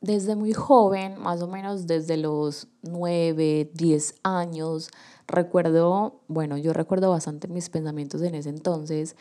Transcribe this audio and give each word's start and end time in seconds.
desde 0.00 0.34
muy 0.34 0.52
joven, 0.52 1.20
más 1.20 1.42
o 1.42 1.46
menos 1.46 1.86
desde 1.86 2.16
los 2.16 2.68
9, 2.82 3.70
10 3.74 4.14
años, 4.22 4.90
recuerdo, 5.26 6.20
bueno, 6.26 6.56
yo 6.56 6.72
recuerdo 6.72 7.10
bastante 7.10 7.48
mis 7.48 7.68
pensamientos 7.68 8.22
en 8.22 8.34
ese 8.34 8.48
entonces 8.48 9.16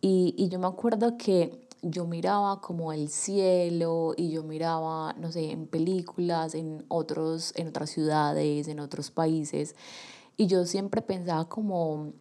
y, 0.00 0.34
y 0.36 0.48
yo 0.48 0.58
me 0.58 0.66
acuerdo 0.66 1.16
que 1.16 1.68
yo 1.82 2.06
miraba 2.06 2.60
como 2.60 2.92
el 2.92 3.08
cielo 3.10 4.14
y 4.16 4.30
yo 4.30 4.42
miraba, 4.42 5.12
no 5.14 5.30
sé, 5.30 5.50
en 5.50 5.66
películas, 5.66 6.54
en 6.54 6.84
otros, 6.88 7.52
en 7.56 7.68
otras 7.68 7.90
ciudades, 7.90 8.68
en 8.68 8.80
otros 8.80 9.10
países 9.10 9.76
y 10.36 10.46
yo 10.46 10.64
siempre 10.66 11.00
pensaba 11.00 11.48
como, 11.48 12.12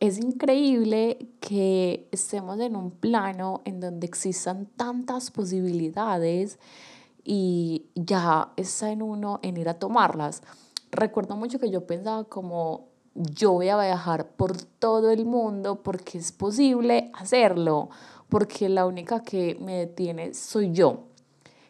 es 0.00 0.18
increíble 0.18 1.28
que 1.40 2.08
estemos 2.10 2.58
en 2.60 2.76
un 2.76 2.90
plano 2.90 3.62
en 3.64 3.80
donde 3.80 4.06
existan 4.06 4.66
tantas 4.76 5.30
posibilidades 5.30 6.58
y 7.30 7.90
ya 7.94 8.54
está 8.56 8.90
en 8.90 9.02
uno 9.02 9.38
en 9.42 9.58
ir 9.58 9.68
a 9.68 9.74
tomarlas. 9.74 10.42
Recuerdo 10.90 11.36
mucho 11.36 11.58
que 11.58 11.70
yo 11.70 11.86
pensaba 11.86 12.24
como 12.24 12.88
yo 13.14 13.52
voy 13.52 13.68
a 13.68 13.76
viajar 13.76 14.30
por 14.30 14.56
todo 14.56 15.10
el 15.10 15.26
mundo 15.26 15.82
porque 15.82 16.16
es 16.16 16.32
posible 16.32 17.10
hacerlo, 17.12 17.90
porque 18.30 18.70
la 18.70 18.86
única 18.86 19.22
que 19.22 19.58
me 19.60 19.74
detiene 19.74 20.32
soy 20.32 20.72
yo. 20.72 21.04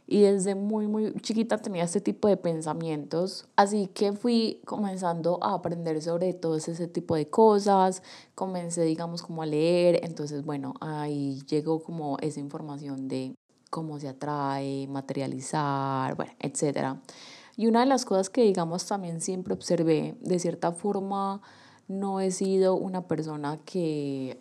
Y 0.06 0.22
desde 0.22 0.54
muy, 0.54 0.86
muy 0.86 1.12
chiquita 1.22 1.58
tenía 1.58 1.82
este 1.82 2.00
tipo 2.00 2.28
de 2.28 2.36
pensamientos. 2.36 3.48
Así 3.56 3.88
que 3.88 4.12
fui 4.12 4.62
comenzando 4.64 5.42
a 5.42 5.54
aprender 5.54 6.00
sobre 6.00 6.34
todo 6.34 6.54
ese 6.54 6.86
tipo 6.86 7.16
de 7.16 7.28
cosas. 7.28 8.04
Comencé, 8.36 8.82
digamos, 8.84 9.22
como 9.22 9.42
a 9.42 9.46
leer. 9.46 10.04
Entonces, 10.04 10.44
bueno, 10.44 10.74
ahí 10.80 11.42
llegó 11.48 11.82
como 11.82 12.16
esa 12.20 12.38
información 12.38 13.08
de 13.08 13.34
cómo 13.70 13.98
se 13.98 14.08
atrae, 14.08 14.86
materializar, 14.86 16.14
bueno, 16.14 16.32
etc. 16.40 16.96
Y 17.56 17.66
una 17.66 17.80
de 17.80 17.86
las 17.86 18.04
cosas 18.04 18.30
que, 18.30 18.42
digamos, 18.42 18.86
también 18.86 19.20
siempre 19.20 19.54
observé, 19.54 20.16
de 20.20 20.38
cierta 20.38 20.72
forma, 20.72 21.40
no 21.88 22.20
he 22.20 22.30
sido 22.30 22.74
una 22.74 23.08
persona 23.08 23.58
que, 23.64 24.40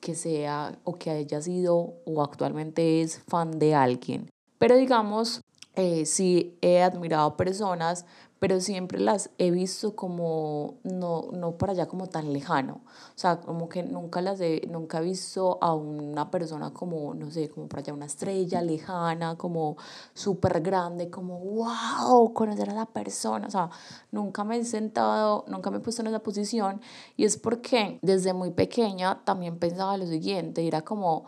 que 0.00 0.14
sea 0.14 0.78
o 0.84 0.94
que 0.94 1.10
haya 1.10 1.42
sido 1.42 1.94
o 2.04 2.22
actualmente 2.22 3.02
es 3.02 3.18
fan 3.18 3.58
de 3.58 3.74
alguien. 3.74 4.30
Pero 4.58 4.76
digamos, 4.76 5.42
eh, 5.74 6.06
sí 6.06 6.56
he 6.62 6.82
admirado 6.82 7.36
personas, 7.36 8.06
pero 8.38 8.60
siempre 8.60 9.00
las 9.00 9.30
he 9.38 9.50
visto 9.50 9.96
como 9.96 10.74
no, 10.82 11.30
no 11.32 11.56
para 11.56 11.72
allá 11.72 11.86
como 11.86 12.08
tan 12.08 12.32
lejano. 12.32 12.82
O 12.84 13.18
sea, 13.18 13.40
como 13.40 13.68
que 13.68 13.82
nunca 13.82 14.20
las 14.20 14.40
he, 14.40 14.62
nunca 14.70 14.98
he 14.98 15.02
visto 15.02 15.58
a 15.62 15.74
una 15.74 16.30
persona 16.30 16.72
como, 16.72 17.14
no 17.14 17.30
sé, 17.30 17.48
como 17.48 17.68
para 17.68 17.80
allá 17.80 17.94
una 17.94 18.06
estrella 18.06 18.60
lejana, 18.60 19.36
como 19.36 19.76
súper 20.12 20.60
grande, 20.60 21.08
como, 21.08 21.38
wow, 21.38 22.32
conocer 22.34 22.70
a 22.70 22.74
la 22.74 22.86
persona. 22.86 23.46
O 23.46 23.50
sea, 23.50 23.70
nunca 24.12 24.44
me 24.44 24.58
he 24.58 24.64
sentado, 24.64 25.44
nunca 25.48 25.70
me 25.70 25.78
he 25.78 25.80
puesto 25.80 26.02
en 26.02 26.08
esa 26.08 26.20
posición. 26.22 26.80
Y 27.16 27.24
es 27.24 27.38
porque 27.38 27.98
desde 28.02 28.34
muy 28.34 28.50
pequeña 28.50 29.24
también 29.24 29.58
pensaba 29.58 29.96
lo 29.96 30.06
siguiente, 30.06 30.66
era 30.66 30.82
como 30.82 31.24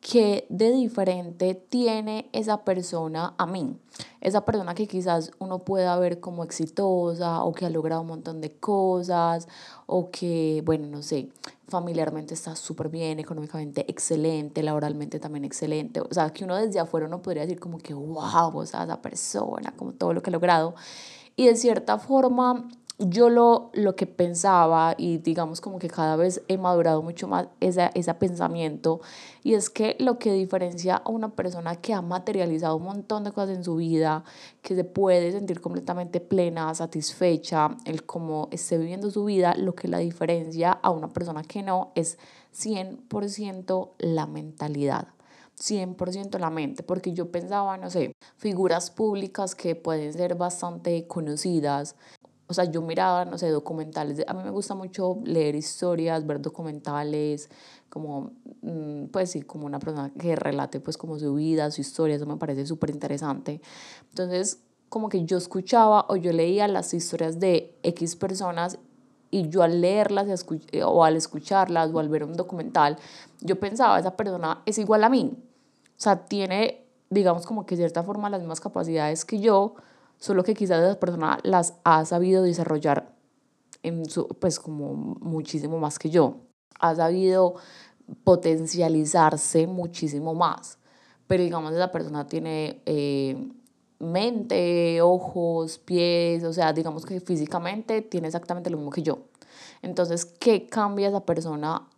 qué 0.00 0.46
de 0.48 0.72
diferente 0.72 1.54
tiene 1.54 2.28
esa 2.32 2.64
persona 2.64 3.34
a 3.36 3.46
mí. 3.46 3.76
Esa 4.20 4.44
persona 4.44 4.74
que 4.74 4.86
quizás 4.86 5.30
uno 5.38 5.58
pueda 5.58 5.98
ver 5.98 6.20
como 6.20 6.42
exitosa 6.42 7.44
o 7.44 7.52
que 7.52 7.66
ha 7.66 7.70
logrado 7.70 8.00
un 8.00 8.08
montón 8.08 8.40
de 8.40 8.50
cosas 8.50 9.46
o 9.86 10.10
que, 10.10 10.62
bueno, 10.64 10.86
no 10.86 11.02
sé, 11.02 11.28
familiarmente 11.68 12.34
está 12.34 12.56
súper 12.56 12.88
bien, 12.88 13.18
económicamente 13.18 13.84
excelente, 13.90 14.62
laboralmente 14.62 15.20
también 15.20 15.44
excelente. 15.44 16.00
O 16.00 16.12
sea, 16.12 16.30
que 16.30 16.44
uno 16.44 16.56
desde 16.56 16.80
afuera 16.80 17.06
no 17.06 17.20
podría 17.22 17.42
decir 17.42 17.60
como 17.60 17.78
que, 17.78 17.92
wow, 17.94 18.56
o 18.56 18.66
sea, 18.66 18.84
esa 18.84 19.02
persona, 19.02 19.72
como 19.76 19.92
todo 19.92 20.14
lo 20.14 20.22
que 20.22 20.30
ha 20.30 20.32
logrado. 20.32 20.74
Y 21.36 21.46
de 21.46 21.56
cierta 21.56 21.98
forma 21.98 22.68
yo 23.00 23.30
lo, 23.30 23.70
lo 23.72 23.96
que 23.96 24.06
pensaba 24.06 24.94
y 24.96 25.18
digamos 25.18 25.60
como 25.60 25.78
que 25.78 25.88
cada 25.88 26.16
vez 26.16 26.42
he 26.48 26.58
madurado 26.58 27.02
mucho 27.02 27.26
más 27.28 27.48
ese, 27.60 27.90
ese 27.94 28.12
pensamiento 28.14 29.00
y 29.42 29.54
es 29.54 29.70
que 29.70 29.96
lo 29.98 30.18
que 30.18 30.32
diferencia 30.32 30.96
a 30.96 31.10
una 31.10 31.34
persona 31.34 31.76
que 31.76 31.94
ha 31.94 32.02
materializado 32.02 32.76
un 32.76 32.84
montón 32.84 33.24
de 33.24 33.32
cosas 33.32 33.56
en 33.56 33.64
su 33.64 33.76
vida, 33.76 34.24
que 34.62 34.74
se 34.74 34.84
puede 34.84 35.32
sentir 35.32 35.60
completamente 35.60 36.20
plena, 36.20 36.74
satisfecha, 36.74 37.76
el 37.86 38.04
cómo 38.04 38.48
esté 38.50 38.76
viviendo 38.76 39.10
su 39.10 39.24
vida, 39.24 39.54
lo 39.56 39.74
que 39.74 39.88
la 39.88 39.98
diferencia 39.98 40.72
a 40.72 40.90
una 40.90 41.08
persona 41.08 41.42
que 41.42 41.62
no 41.62 41.92
es 41.94 42.18
100% 42.54 43.92
la 43.98 44.26
mentalidad. 44.26 45.08
100% 45.60 46.38
la 46.38 46.50
mente, 46.50 46.82
porque 46.82 47.12
yo 47.12 47.30
pensaba, 47.30 47.76
no 47.76 47.90
sé, 47.90 48.12
figuras 48.36 48.90
públicas 48.90 49.54
que 49.54 49.76
pueden 49.76 50.12
ser 50.12 50.34
bastante 50.34 51.06
conocidas, 51.06 51.96
o 52.50 52.52
sea, 52.52 52.64
yo 52.64 52.82
miraba, 52.82 53.24
no 53.24 53.38
sé, 53.38 53.48
documentales. 53.48 54.24
A 54.26 54.34
mí 54.34 54.42
me 54.42 54.50
gusta 54.50 54.74
mucho 54.74 55.18
leer 55.24 55.54
historias, 55.54 56.26
ver 56.26 56.42
documentales, 56.42 57.48
como, 57.88 58.32
mm, 58.62 59.04
pues 59.12 59.30
sí, 59.30 59.42
como 59.42 59.66
una 59.66 59.78
persona 59.78 60.10
que 60.18 60.34
relate 60.34 60.80
pues 60.80 60.98
como 60.98 61.16
su 61.20 61.32
vida, 61.34 61.70
su 61.70 61.80
historia, 61.80 62.16
eso 62.16 62.26
me 62.26 62.38
parece 62.38 62.66
súper 62.66 62.90
interesante. 62.90 63.60
Entonces, 64.08 64.58
como 64.88 65.08
que 65.08 65.24
yo 65.24 65.38
escuchaba 65.38 66.06
o 66.08 66.16
yo 66.16 66.32
leía 66.32 66.66
las 66.66 66.92
historias 66.92 67.38
de 67.38 67.78
X 67.84 68.16
personas 68.16 68.78
y 69.30 69.48
yo 69.48 69.62
al 69.62 69.80
leerlas 69.80 70.44
o 70.84 71.04
al 71.04 71.14
escucharlas 71.14 71.92
o 71.94 72.00
al 72.00 72.08
ver 72.08 72.24
un 72.24 72.34
documental, 72.34 72.96
yo 73.40 73.60
pensaba, 73.60 74.00
esa 74.00 74.16
persona 74.16 74.62
es 74.66 74.76
igual 74.78 75.04
a 75.04 75.08
mí. 75.08 75.38
O 75.86 76.02
sea, 76.02 76.24
tiene, 76.24 76.84
digamos, 77.10 77.46
como 77.46 77.64
que 77.64 77.76
de 77.76 77.82
cierta 77.82 78.02
forma 78.02 78.28
las 78.28 78.40
mismas 78.40 78.60
capacidades 78.60 79.24
que 79.24 79.38
yo, 79.38 79.76
solo 80.20 80.44
que 80.44 80.54
quizás 80.54 80.82
esa 80.82 81.00
persona 81.00 81.38
las 81.42 81.74
ha 81.82 82.04
sabido 82.04 82.44
desarrollar 82.44 83.12
en 83.82 84.08
su, 84.08 84.28
pues 84.28 84.60
como 84.60 84.94
muchísimo 85.20 85.78
más 85.78 85.98
que 85.98 86.10
yo, 86.10 86.36
ha 86.78 86.94
sabido 86.94 87.56
potencializarse 88.22 89.66
muchísimo 89.66 90.34
más, 90.34 90.78
pero 91.26 91.42
digamos 91.42 91.72
esa 91.72 91.90
persona 91.90 92.26
tiene 92.26 92.82
eh, 92.86 93.50
mente, 93.98 95.00
ojos, 95.00 95.78
pies, 95.78 96.44
o 96.44 96.52
sea, 96.52 96.72
digamos 96.72 97.04
que 97.04 97.20
físicamente 97.20 98.02
tiene 98.02 98.28
exactamente 98.28 98.70
lo 98.70 98.76
mismo 98.76 98.90
que 98.90 99.02
yo. 99.02 99.18
Entonces, 99.82 100.24
¿qué 100.24 100.66
cambia 100.66 101.08
esa 101.08 101.24
persona 101.24 101.88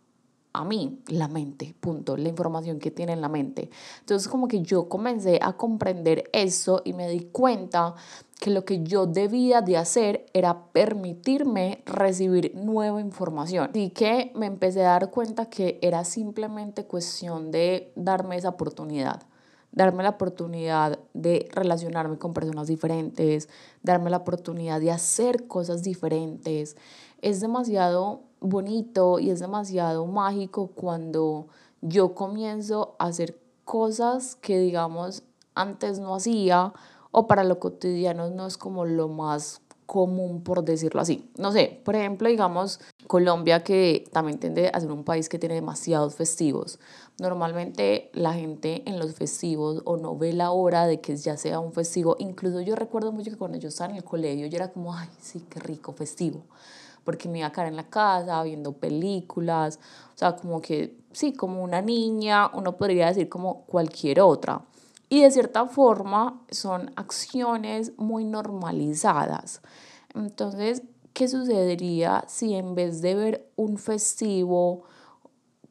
a 0.53 0.63
mí, 0.63 1.01
la 1.07 1.27
mente, 1.27 1.75
punto, 1.79 2.15
la 2.15 2.29
información 2.29 2.79
que 2.79 2.91
tiene 2.91 3.13
en 3.13 3.21
la 3.21 3.29
mente. 3.29 3.71
Entonces 4.01 4.27
como 4.27 4.47
que 4.47 4.61
yo 4.61 4.87
comencé 4.87 5.39
a 5.41 5.53
comprender 5.53 6.29
eso 6.31 6.81
y 6.85 6.93
me 6.93 7.09
di 7.09 7.21
cuenta 7.31 7.95
que 8.39 8.51
lo 8.51 8.63
que 8.63 8.83
yo 8.83 9.07
debía 9.07 9.61
de 9.61 9.77
hacer 9.77 10.27
era 10.33 10.67
permitirme 10.67 11.81
recibir 11.85 12.53
nueva 12.55 13.01
información. 13.01 13.69
Así 13.71 13.89
que 13.89 14.31
me 14.35 14.45
empecé 14.45 14.81
a 14.81 14.91
dar 14.91 15.09
cuenta 15.09 15.47
que 15.47 15.79
era 15.81 16.03
simplemente 16.03 16.85
cuestión 16.85 17.49
de 17.49 17.91
darme 17.95 18.37
esa 18.37 18.49
oportunidad 18.49 19.23
darme 19.73 20.03
la 20.03 20.09
oportunidad 20.09 20.99
de 21.13 21.49
relacionarme 21.51 22.17
con 22.17 22.33
personas 22.33 22.67
diferentes, 22.67 23.49
darme 23.81 24.11
la 24.11 24.17
oportunidad 24.17 24.79
de 24.79 24.91
hacer 24.91 25.47
cosas 25.47 25.81
diferentes. 25.81 26.77
Es 27.21 27.41
demasiado 27.41 28.21
bonito 28.43 29.19
y 29.19 29.29
es 29.29 29.39
demasiado 29.39 30.05
mágico 30.05 30.67
cuando 30.75 31.47
yo 31.81 32.13
comienzo 32.13 32.95
a 32.99 33.05
hacer 33.05 33.39
cosas 33.63 34.35
que 34.35 34.59
digamos 34.59 35.23
antes 35.55 35.99
no 35.99 36.15
hacía 36.15 36.73
o 37.11 37.27
para 37.27 37.43
lo 37.43 37.59
cotidiano 37.59 38.29
no 38.29 38.45
es 38.45 38.57
como 38.57 38.85
lo 38.85 39.07
más 39.07 39.61
común 39.85 40.43
por 40.43 40.63
decirlo 40.63 41.01
así. 41.01 41.29
No 41.37 41.51
sé, 41.51 41.81
por 41.85 41.95
ejemplo, 41.95 42.27
digamos 42.27 42.79
Colombia 43.07 43.63
que 43.63 44.05
también 44.11 44.39
tiende 44.39 44.71
a 44.73 44.79
ser 44.79 44.91
un 44.91 45.03
país 45.03 45.29
que 45.29 45.39
tiene 45.39 45.55
demasiados 45.55 46.15
festivos. 46.15 46.79
Normalmente 47.19 48.09
la 48.13 48.33
gente 48.33 48.83
en 48.85 48.99
los 48.99 49.13
festivos 49.13 49.81
o 49.85 49.97
no 49.97 50.17
ve 50.17 50.33
la 50.33 50.51
hora 50.51 50.85
de 50.85 50.99
que 50.99 51.15
ya 51.15 51.37
sea 51.37 51.59
un 51.59 51.73
festivo. 51.73 52.15
Incluso 52.19 52.59
yo 52.61 52.75
recuerdo 52.75 53.11
mucho 53.11 53.31
que 53.31 53.37
cuando 53.37 53.57
yo 53.57 53.69
estaba 53.69 53.91
en 53.91 53.97
el 53.97 54.03
colegio 54.03 54.47
yo 54.47 54.57
era 54.57 54.71
como, 54.71 54.93
ay, 54.93 55.07
sí, 55.21 55.45
qué 55.49 55.59
rico 55.59 55.93
festivo 55.93 56.43
porque 57.03 57.29
me 57.29 57.39
iba 57.39 57.47
a 57.47 57.51
quedar 57.51 57.67
en 57.67 57.75
la 57.75 57.89
casa 57.89 58.41
viendo 58.43 58.73
películas, 58.73 59.79
o 60.13 60.17
sea, 60.17 60.35
como 60.35 60.61
que 60.61 60.97
sí, 61.11 61.33
como 61.33 61.63
una 61.63 61.81
niña, 61.81 62.49
uno 62.53 62.77
podría 62.77 63.07
decir 63.07 63.29
como 63.29 63.61
cualquier 63.65 64.21
otra. 64.21 64.61
Y 65.09 65.21
de 65.21 65.31
cierta 65.31 65.65
forma 65.67 66.41
son 66.49 66.91
acciones 66.95 67.93
muy 67.97 68.25
normalizadas. 68.25 69.61
Entonces, 70.15 70.83
¿qué 71.13 71.27
sucedería 71.27 72.23
si 72.27 72.55
en 72.55 72.73
vez 72.75 73.01
de 73.01 73.15
ver 73.15 73.51
un 73.55 73.77
festivo 73.77 74.83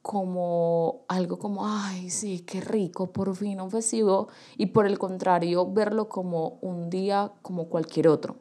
como 0.03 1.03
algo 1.09 1.39
como, 1.39 1.67
ay, 1.67 2.11
sí, 2.11 2.41
qué 2.41 2.61
rico, 2.61 3.13
por 3.13 3.35
fin 3.37 3.61
un 3.61 3.71
festivo, 3.71 4.29
y 4.57 4.67
por 4.67 4.87
el 4.87 4.99
contrario, 4.99 5.71
verlo 5.71 6.09
como 6.09 6.59
un 6.61 6.91
día 6.91 7.33
como 7.43 7.67
cualquier 7.69 8.09
otro? 8.09 8.37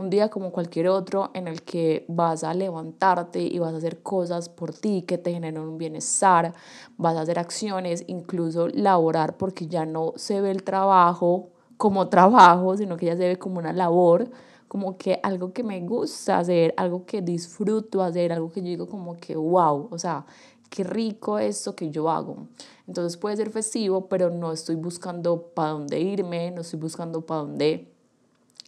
Un 0.00 0.08
día 0.08 0.30
como 0.30 0.50
cualquier 0.50 0.88
otro 0.88 1.30
en 1.34 1.46
el 1.46 1.62
que 1.62 2.06
vas 2.08 2.42
a 2.42 2.54
levantarte 2.54 3.40
y 3.40 3.58
vas 3.58 3.74
a 3.74 3.76
hacer 3.76 4.02
cosas 4.02 4.48
por 4.48 4.72
ti 4.72 5.02
que 5.02 5.18
te 5.18 5.32
generan 5.32 5.68
un 5.68 5.76
bienestar, 5.76 6.54
vas 6.96 7.16
a 7.16 7.20
hacer 7.20 7.38
acciones, 7.38 8.04
incluso 8.06 8.68
laborar 8.68 9.36
porque 9.36 9.66
ya 9.66 9.84
no 9.84 10.14
se 10.16 10.40
ve 10.40 10.50
el 10.52 10.62
trabajo 10.62 11.50
como 11.76 12.08
trabajo, 12.16 12.76
sino 12.76 12.96
que 12.96 13.06
ya 13.06 13.16
se 13.16 13.28
ve 13.28 13.38
como 13.38 13.58
una 13.58 13.74
labor, 13.74 14.30
como 14.68 14.96
que 14.96 15.20
algo 15.22 15.52
que 15.52 15.62
me 15.62 15.78
gusta 15.80 16.38
hacer, 16.38 16.72
algo 16.78 17.04
que 17.04 17.20
disfruto 17.20 18.02
hacer, 18.02 18.32
algo 18.32 18.50
que 18.50 18.60
yo 18.60 18.68
digo 18.68 18.88
como 18.88 19.16
que 19.18 19.36
wow, 19.36 19.88
o 19.90 19.98
sea, 19.98 20.24
qué 20.70 20.82
rico 20.82 21.38
esto 21.38 21.76
que 21.76 21.90
yo 21.90 22.08
hago. 22.08 22.46
Entonces 22.86 23.18
puede 23.18 23.36
ser 23.36 23.50
festivo, 23.50 24.06
pero 24.06 24.30
no 24.30 24.52
estoy 24.52 24.76
buscando 24.76 25.42
para 25.54 25.72
dónde 25.72 26.00
irme, 26.00 26.50
no 26.52 26.62
estoy 26.62 26.78
buscando 26.80 27.20
para 27.20 27.40
dónde 27.42 27.92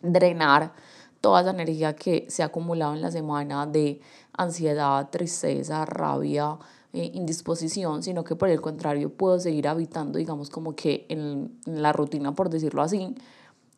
drenar 0.03 0.75
toda 1.23 1.41
esa 1.41 1.51
energía 1.51 1.97
que 1.97 2.27
se 2.29 2.43
ha 2.43 2.47
acumulado 2.47 2.93
en 2.93 3.01
la 3.01 3.11
semana 3.11 3.67
de 3.67 4.01
ansiedad, 4.35 5.09
tristeza, 5.09 5.87
rabia, 5.87 6.59
eh, 6.93 7.11
indisposición, 7.15 8.03
sino 8.03 8.25
que 8.25 8.37
por 8.37 8.51
el 8.51 8.61
contrario 8.61 9.11
puedo 9.11 9.41
seguir 9.41 9.69
habitando, 9.69 10.19
digamos, 10.19 10.51
como 10.51 10.75
que 10.75 11.07
en, 11.09 11.59
en 11.65 11.81
la 11.81 11.93
rutina, 11.93 12.35
por 12.35 12.51
decirlo 12.51 12.83
así, 12.83 13.15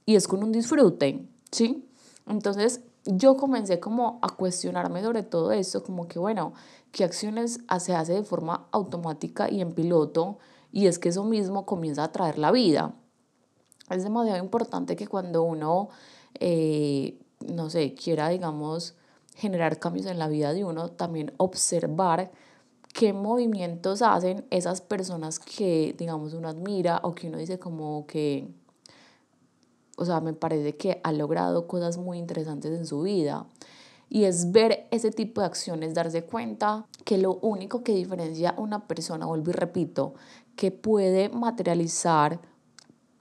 y 0.06 0.16
es 0.16 0.26
con 0.26 0.42
un 0.42 0.50
disfrute, 0.50 1.28
¿sí? 1.52 1.86
Entonces 2.26 2.80
yo 3.04 3.36
comencé 3.36 3.78
como 3.78 4.18
a 4.22 4.30
cuestionarme 4.30 5.02
sobre 5.02 5.22
todo 5.22 5.52
esto, 5.52 5.82
como 5.82 6.08
que 6.08 6.18
bueno, 6.18 6.54
qué 6.92 7.04
acciones 7.04 7.60
se 7.78 7.94
hace 7.94 8.14
de 8.14 8.24
forma 8.24 8.66
automática 8.72 9.50
y 9.50 9.60
en 9.60 9.72
piloto, 9.72 10.38
y 10.72 10.86
es 10.86 10.98
que 10.98 11.10
eso 11.10 11.24
mismo 11.24 11.66
comienza 11.66 12.04
a 12.04 12.10
traer 12.10 12.38
la 12.38 12.50
vida. 12.50 12.94
Es 13.90 14.02
demasiado 14.02 14.42
importante 14.42 14.96
que 14.96 15.06
cuando 15.06 15.42
uno, 15.42 15.90
eh, 16.40 17.20
no 17.48 17.70
sé, 17.70 17.94
quiera, 17.94 18.28
digamos, 18.28 18.94
generar 19.36 19.78
cambios 19.78 20.06
en 20.06 20.18
la 20.18 20.28
vida 20.28 20.52
de 20.52 20.64
uno, 20.64 20.90
también 20.90 21.32
observar 21.36 22.30
qué 22.92 23.12
movimientos 23.12 24.02
hacen 24.02 24.46
esas 24.50 24.80
personas 24.80 25.38
que, 25.38 25.94
digamos, 25.98 26.34
uno 26.34 26.48
admira 26.48 27.00
o 27.02 27.14
que 27.14 27.28
uno 27.28 27.38
dice 27.38 27.58
como 27.58 28.06
que 28.06 28.48
o 29.96 30.04
sea, 30.04 30.20
me 30.20 30.32
parece 30.32 30.76
que 30.76 31.00
ha 31.02 31.12
logrado 31.12 31.66
cosas 31.66 31.98
muy 31.98 32.18
interesantes 32.18 32.72
en 32.72 32.86
su 32.86 33.02
vida. 33.02 33.46
Y 34.08 34.24
es 34.24 34.52
ver 34.52 34.86
ese 34.90 35.10
tipo 35.10 35.40
de 35.40 35.46
acciones, 35.46 35.94
darse 35.94 36.24
cuenta 36.24 36.86
que 37.04 37.18
lo 37.18 37.36
único 37.36 37.82
que 37.82 37.94
diferencia 37.94 38.50
a 38.50 38.60
una 38.60 38.86
persona, 38.86 39.26
vuelvo 39.26 39.50
y 39.50 39.54
repito, 39.54 40.14
que 40.56 40.70
puede 40.70 41.28
materializar 41.30 42.40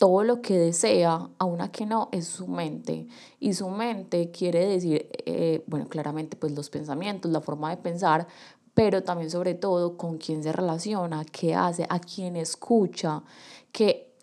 todo 0.03 0.25
lo 0.25 0.41
que 0.41 0.57
desea 0.57 1.29
a 1.37 1.45
una 1.45 1.71
que 1.71 1.85
no 1.85 2.09
es 2.11 2.27
su 2.27 2.45
mente. 2.45 3.07
Y 3.39 3.53
su 3.53 3.69
mente 3.69 4.31
quiere 4.31 4.67
decir, 4.67 5.07
eh, 5.25 5.63
bueno, 5.65 5.87
claramente 5.87 6.35
pues 6.35 6.51
los 6.51 6.69
pensamientos, 6.69 7.31
la 7.31 7.39
forma 7.39 7.69
de 7.69 7.77
pensar, 7.77 8.27
pero 8.73 9.03
también 9.03 9.31
sobre 9.31 9.53
todo 9.53 9.95
con 9.95 10.17
quién 10.17 10.43
se 10.43 10.51
relaciona, 10.51 11.23
qué 11.23 11.55
hace, 11.55 11.87
a 11.89 12.01
quién 12.01 12.35
escucha, 12.35 13.23
que 13.71 14.13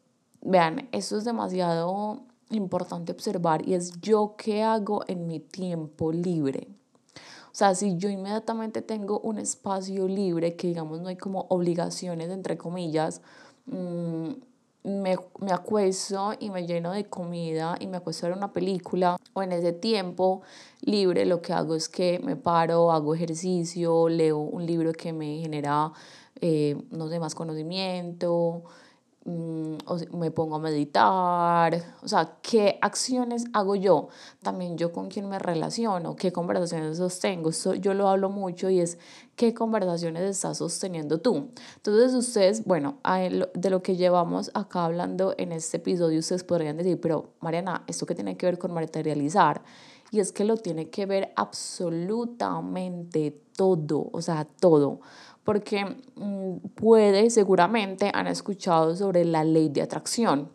vean, 0.42 0.86
eso 0.92 1.16
es 1.16 1.24
demasiado 1.24 2.24
importante 2.50 3.12
observar 3.12 3.66
y 3.66 3.72
es 3.72 3.98
yo 4.02 4.34
qué 4.36 4.62
hago 4.62 5.02
en 5.06 5.26
mi 5.26 5.40
tiempo 5.40 6.12
libre. 6.12 6.68
O 7.14 7.54
sea, 7.54 7.74
si 7.74 7.96
yo 7.96 8.10
inmediatamente 8.10 8.82
tengo 8.82 9.18
un 9.20 9.38
espacio 9.38 10.06
libre, 10.06 10.56
que 10.56 10.66
digamos 10.66 11.00
no 11.00 11.08
hay 11.08 11.16
como 11.16 11.46
obligaciones, 11.48 12.28
entre 12.28 12.58
comillas, 12.58 13.22
mm, 13.64 14.49
me, 14.84 15.16
me, 15.40 15.52
acuesto 15.52 16.34
y 16.38 16.50
me 16.50 16.66
lleno 16.66 16.92
de 16.92 17.04
comida 17.04 17.76
y 17.80 17.86
me 17.86 17.98
acuesto 17.98 18.26
a 18.26 18.30
ver 18.30 18.38
una 18.38 18.52
película 18.52 19.16
o 19.34 19.42
en 19.42 19.52
ese 19.52 19.72
tiempo 19.72 20.42
libre 20.80 21.26
lo 21.26 21.42
que 21.42 21.52
hago 21.52 21.74
es 21.74 21.88
que 21.88 22.18
me 22.20 22.36
paro, 22.36 22.90
hago 22.92 23.14
ejercicio, 23.14 24.08
leo 24.08 24.38
un 24.38 24.66
libro 24.66 24.92
que 24.92 25.12
me 25.12 25.38
genera, 25.40 25.92
eh, 26.40 26.76
no 26.90 27.08
más 27.20 27.34
conocimiento, 27.34 28.64
Mm, 29.26 29.76
me 30.14 30.30
pongo 30.30 30.56
a 30.56 30.58
meditar, 30.58 31.74
o 32.02 32.08
sea, 32.08 32.38
¿qué 32.40 32.78
acciones 32.80 33.44
hago 33.52 33.76
yo? 33.76 34.08
También 34.42 34.78
yo 34.78 34.92
con 34.92 35.10
quién 35.10 35.28
me 35.28 35.38
relaciono, 35.38 36.16
qué 36.16 36.32
conversaciones 36.32 36.96
sostengo. 36.96 37.50
Esto 37.50 37.74
yo 37.74 37.92
lo 37.92 38.08
hablo 38.08 38.30
mucho 38.30 38.70
y 38.70 38.80
es 38.80 38.98
qué 39.36 39.52
conversaciones 39.52 40.22
estás 40.22 40.56
sosteniendo 40.56 41.20
tú. 41.20 41.50
Entonces 41.76 42.14
ustedes, 42.14 42.64
bueno, 42.64 42.96
de 43.04 43.70
lo 43.70 43.82
que 43.82 43.96
llevamos 43.96 44.50
acá 44.54 44.86
hablando 44.86 45.34
en 45.36 45.52
este 45.52 45.76
episodio, 45.76 46.18
ustedes 46.18 46.42
podrían 46.42 46.78
decir, 46.78 46.98
pero 46.98 47.34
Mariana, 47.40 47.84
¿esto 47.88 48.06
qué 48.06 48.14
tiene 48.14 48.38
que 48.38 48.46
ver 48.46 48.58
con 48.58 48.72
materializar? 48.72 49.60
Y 50.10 50.20
es 50.20 50.32
que 50.32 50.44
lo 50.44 50.56
tiene 50.56 50.88
que 50.88 51.04
ver 51.04 51.32
absolutamente 51.36 53.38
todo, 53.54 54.08
o 54.12 54.22
sea, 54.22 54.44
todo 54.44 55.00
porque 55.50 55.84
mm, 56.14 56.58
puede, 56.76 57.28
seguramente 57.28 58.12
han 58.14 58.28
escuchado 58.28 58.94
sobre 58.94 59.24
la 59.24 59.42
ley 59.42 59.68
de 59.68 59.82
atracción 59.82 60.48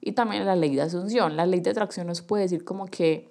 y 0.00 0.12
también 0.12 0.46
la 0.46 0.54
ley 0.54 0.76
de 0.76 0.82
asunción. 0.82 1.36
La 1.36 1.44
ley 1.44 1.58
de 1.58 1.70
atracción 1.70 2.06
nos 2.06 2.22
puede 2.22 2.44
decir 2.44 2.64
como 2.64 2.86
que 2.86 3.28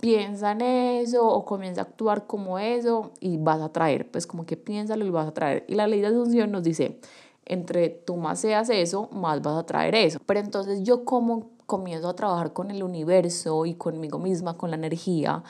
piensa 0.00 0.50
en 0.50 0.62
eso 0.62 1.24
o 1.24 1.44
comienza 1.44 1.82
a 1.82 1.84
actuar 1.84 2.26
como 2.26 2.58
eso 2.58 3.12
y 3.20 3.36
vas 3.36 3.60
a 3.60 3.68
traer, 3.68 4.10
pues 4.10 4.26
como 4.26 4.46
que 4.46 4.56
piénsalo 4.56 5.06
y 5.06 5.10
vas 5.10 5.28
a 5.28 5.32
traer. 5.32 5.64
Y 5.68 5.76
la 5.76 5.86
ley 5.86 6.00
de 6.00 6.08
asunción 6.08 6.50
nos 6.50 6.64
dice, 6.64 6.98
entre 7.44 7.88
tú 7.90 8.16
más 8.16 8.40
seas 8.40 8.68
eso, 8.68 9.08
más 9.12 9.42
vas 9.42 9.56
a 9.56 9.64
traer 9.64 9.94
eso. 9.94 10.18
Pero 10.26 10.40
entonces 10.40 10.82
yo 10.82 11.04
como 11.04 11.50
comienzo 11.66 12.08
a 12.08 12.16
trabajar 12.16 12.52
con 12.52 12.72
el 12.72 12.82
universo 12.82 13.64
y 13.64 13.74
conmigo 13.74 14.18
misma, 14.18 14.56
con 14.56 14.70
la 14.70 14.76
energía, 14.76 15.44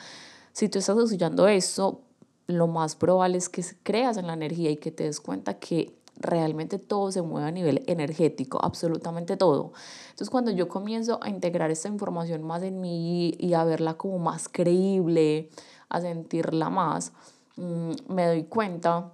si 0.53 0.69
tú 0.69 0.77
estás 0.77 0.97
asociando 0.97 1.47
eso, 1.47 2.01
lo 2.47 2.67
más 2.67 2.95
probable 2.95 3.37
es 3.37 3.49
que 3.49 3.63
creas 3.83 4.17
en 4.17 4.27
la 4.27 4.33
energía 4.33 4.71
y 4.71 4.77
que 4.77 4.91
te 4.91 5.03
des 5.03 5.19
cuenta 5.19 5.59
que 5.59 5.93
realmente 6.19 6.79
todo 6.79 7.11
se 7.11 7.21
mueve 7.21 7.47
a 7.47 7.51
nivel 7.51 7.83
energético, 7.87 8.59
absolutamente 8.63 9.37
todo. 9.37 9.73
Entonces 10.05 10.29
cuando 10.29 10.51
yo 10.51 10.67
comienzo 10.67 11.19
a 11.21 11.29
integrar 11.29 11.69
esta 11.69 11.89
información 11.89 12.43
más 12.43 12.63
en 12.63 12.81
mí 12.81 13.35
y 13.37 13.53
a 13.53 13.63
verla 13.63 13.95
como 13.95 14.17
más 14.17 14.49
creíble, 14.49 15.49
a 15.89 16.01
sentirla 16.01 16.69
más, 16.69 17.11
mm, 17.57 17.91
me 18.07 18.25
doy 18.25 18.43
cuenta 18.45 19.11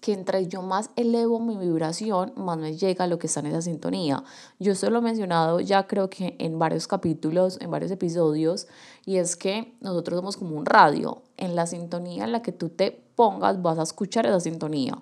que 0.00 0.12
entre 0.12 0.46
yo 0.46 0.62
más 0.62 0.90
elevo 0.96 1.40
mi 1.40 1.56
vibración, 1.56 2.32
más 2.36 2.58
me 2.58 2.76
llega 2.76 3.06
lo 3.06 3.18
que 3.18 3.26
está 3.26 3.40
en 3.40 3.46
esa 3.46 3.62
sintonía. 3.62 4.22
Yo 4.58 4.72
esto 4.72 4.90
lo 4.90 4.98
he 4.98 5.02
mencionado 5.02 5.60
ya 5.60 5.86
creo 5.86 6.10
que 6.10 6.36
en 6.38 6.58
varios 6.58 6.86
capítulos, 6.86 7.58
en 7.60 7.70
varios 7.70 7.90
episodios, 7.90 8.66
y 9.04 9.16
es 9.16 9.36
que 9.36 9.74
nosotros 9.80 10.18
somos 10.18 10.36
como 10.36 10.56
un 10.56 10.66
radio. 10.66 11.22
En 11.36 11.54
la 11.54 11.66
sintonía 11.66 12.24
en 12.24 12.32
la 12.32 12.42
que 12.42 12.52
tú 12.52 12.68
te 12.68 13.00
pongas, 13.14 13.62
vas 13.62 13.78
a 13.78 13.82
escuchar 13.82 14.26
esa 14.26 14.40
sintonía 14.40 14.98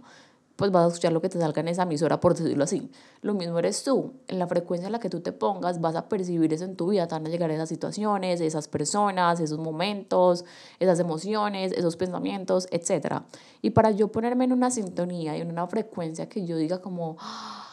pues 0.56 0.70
vas 0.72 0.84
a 0.84 0.88
escuchar 0.88 1.12
lo 1.12 1.20
que 1.20 1.28
te 1.28 1.38
salga 1.38 1.60
en 1.60 1.68
esa 1.68 1.82
emisora, 1.82 2.18
por 2.18 2.34
decirlo 2.34 2.64
así. 2.64 2.90
Lo 3.20 3.34
mismo 3.34 3.58
eres 3.58 3.84
tú. 3.84 4.14
En 4.26 4.38
la 4.38 4.46
frecuencia 4.46 4.86
en 4.86 4.92
la 4.92 4.98
que 4.98 5.10
tú 5.10 5.20
te 5.20 5.32
pongas, 5.32 5.80
vas 5.80 5.94
a 5.96 6.08
percibir 6.08 6.52
eso 6.52 6.64
en 6.64 6.76
tu 6.76 6.88
vida. 6.88 7.06
Te 7.06 7.14
van 7.14 7.26
a 7.26 7.28
llegar 7.28 7.50
esas 7.50 7.68
situaciones, 7.68 8.40
esas 8.40 8.66
personas, 8.66 9.38
esos 9.40 9.58
momentos, 9.58 10.44
esas 10.80 10.98
emociones, 10.98 11.72
esos 11.72 11.96
pensamientos, 11.96 12.68
etc. 12.70 13.22
Y 13.60 13.70
para 13.70 13.90
yo 13.90 14.08
ponerme 14.08 14.46
en 14.46 14.52
una 14.52 14.70
sintonía 14.70 15.36
y 15.36 15.42
en 15.42 15.50
una 15.50 15.66
frecuencia 15.66 16.28
que 16.28 16.46
yo 16.46 16.56
diga 16.56 16.80
como, 16.80 17.16
ah, 17.20 17.66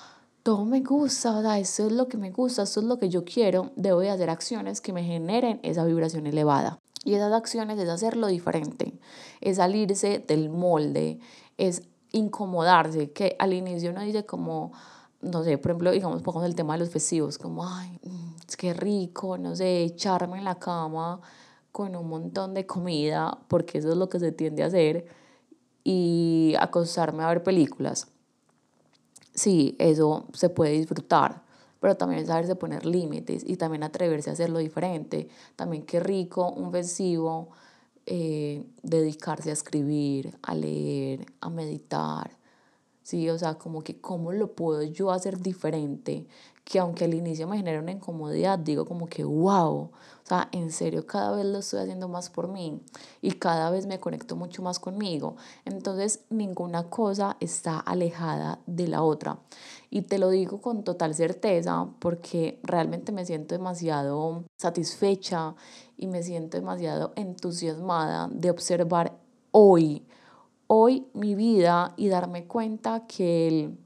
todo 0.44 0.66
me 0.66 0.82
gusta, 0.82 1.38
o 1.38 1.52
eso 1.54 1.88
es 1.88 1.94
lo 1.94 2.10
que 2.10 2.18
me 2.18 2.32
gusta, 2.32 2.63
eso 2.63 2.82
es 2.82 2.86
lo 2.86 3.00
que 3.00 3.08
yo 3.08 3.24
quiero, 3.24 3.72
debo 3.78 4.02
de 4.02 4.10
hacer 4.10 4.30
acciones 4.30 4.82
que 4.82 4.92
me 4.92 5.04
generen 5.04 5.62
esa 5.63 5.86
vibración 5.86 6.28
elevada. 6.28 6.80
Y 7.06 7.16
esas 7.16 7.32
acciones 7.32 7.80
es 7.80 7.88
hacerlo 7.88 8.28
diferente, 8.28 8.94
es 9.40 9.58
salirse 9.58 10.20
del 10.20 10.50
molde, 10.50 11.20
es 11.58 11.84
incomodarse, 12.13 13.12
que 13.12 13.36
al 13.39 13.53
inicio 13.53 13.91
uno 13.91 14.01
dice 14.01 14.25
como, 14.25 14.72
no 15.22 15.43
sé, 15.43 15.58
por 15.58 15.72
ejemplo, 15.72 15.91
digamos, 15.91 16.22
pongamos 16.22 16.48
el 16.48 16.55
tema 16.55 16.74
de 16.74 16.79
los 16.79 16.89
festivos, 16.89 17.38
como, 17.38 17.67
ay, 17.67 18.00
es 18.48 18.55
que 18.55 18.74
rico, 18.74 19.38
no 19.38 19.55
sé, 19.55 19.84
echarme 19.84 20.38
en 20.38 20.46
la 20.46 20.55
cama 20.55 21.20
con 21.72 21.96
un 21.96 22.08
montón 22.08 22.53
de 22.53 22.65
comida, 22.65 23.38
porque 23.48 23.79
eso 23.79 23.89
es 23.89 23.98
lo 23.98 24.08
que 24.08 24.20
se 24.20 24.32
tiende 24.32 24.63
a 24.63 24.67
hacer, 24.67 25.08
y 25.84 26.55
acostarme 26.60 27.24
a 27.24 27.27
ver 27.27 27.43
películas. 27.43 28.08
Sí, 29.34 29.75
eso 29.79 30.27
se 30.34 30.50
puede 30.50 30.72
disfrutar, 30.72 31.41
pero 31.79 31.98
también 31.98 32.25
saberse 32.25 32.55
poner 32.55 32.86
límites 32.86 33.43
y 33.46 33.58
también 33.58 33.84
atreverse 33.84 34.29
a 34.29 34.34
hacerlo 34.34 34.60
diferente. 34.60 35.27
También 35.55 35.84
qué 35.84 36.00
rico 36.00 36.51
un 36.51 36.72
festivo 36.72 37.50
eh, 38.06 38.66
dedicarse 38.82 39.50
a 39.50 39.54
escribir, 39.54 40.38
a 40.42 40.56
leer, 40.56 41.26
a 41.42 41.50
meditar, 41.50 42.32
¿sí? 43.04 43.30
O 43.30 43.38
sea, 43.38 43.56
como 43.56 43.82
que 43.84 44.00
cómo 44.02 44.32
lo 44.32 44.54
puedo 44.54 44.84
yo 44.84 45.12
hacer 45.12 45.40
diferente, 45.40 46.26
que 46.63 46.79
aunque 46.79 47.05
al 47.05 47.13
inicio 47.13 47.48
me 47.48 47.58
genera 47.58 47.79
una 47.79 47.91
incomodidad, 47.91 48.58
digo 48.58 48.86
como 48.86 49.08
que, 49.08 49.24
wow, 49.24 49.91
o 50.24 50.25
sea, 50.25 50.48
en 50.53 50.72
serio, 50.72 51.05
cada 51.05 51.36
vez 51.36 51.46
lo 51.46 51.60
estoy 51.60 51.82
haciendo 51.82 52.08
más 52.08 52.29
por 52.29 52.48
mí 52.48 52.82
y 53.22 53.34
cada 53.34 53.70
vez 53.70 53.86
me 53.86 54.00
conecto 54.00 54.38
mucho 54.38 54.62
más 54.62 54.79
conmigo. 54.79 55.36
Entonces, 55.65 56.22
ninguna 56.29 56.89
cosa 56.89 57.36
está 57.41 57.79
alejada 57.79 58.60
de 58.65 58.88
la 58.88 59.03
otra. 59.03 59.39
Y 59.89 60.03
te 60.03 60.20
lo 60.20 60.29
digo 60.29 60.62
con 60.62 60.84
total 60.84 61.13
certeza 61.13 61.88
porque 62.00 62.62
realmente 62.63 63.12
me 63.12 63.25
siento 63.25 63.53
demasiado 63.53 64.46
satisfecha 64.58 65.55
y 65.98 66.08
me 66.08 66.24
siento 66.24 66.58
demasiado 66.58 67.12
entusiasmada 67.15 68.29
de 68.32 68.50
observar 68.50 69.20
hoy, 69.51 70.08
hoy 70.67 71.08
mi 71.13 71.36
vida 71.36 71.93
y 71.98 72.08
darme 72.08 72.48
cuenta 72.48 73.05
que 73.05 73.48
el 73.50 73.77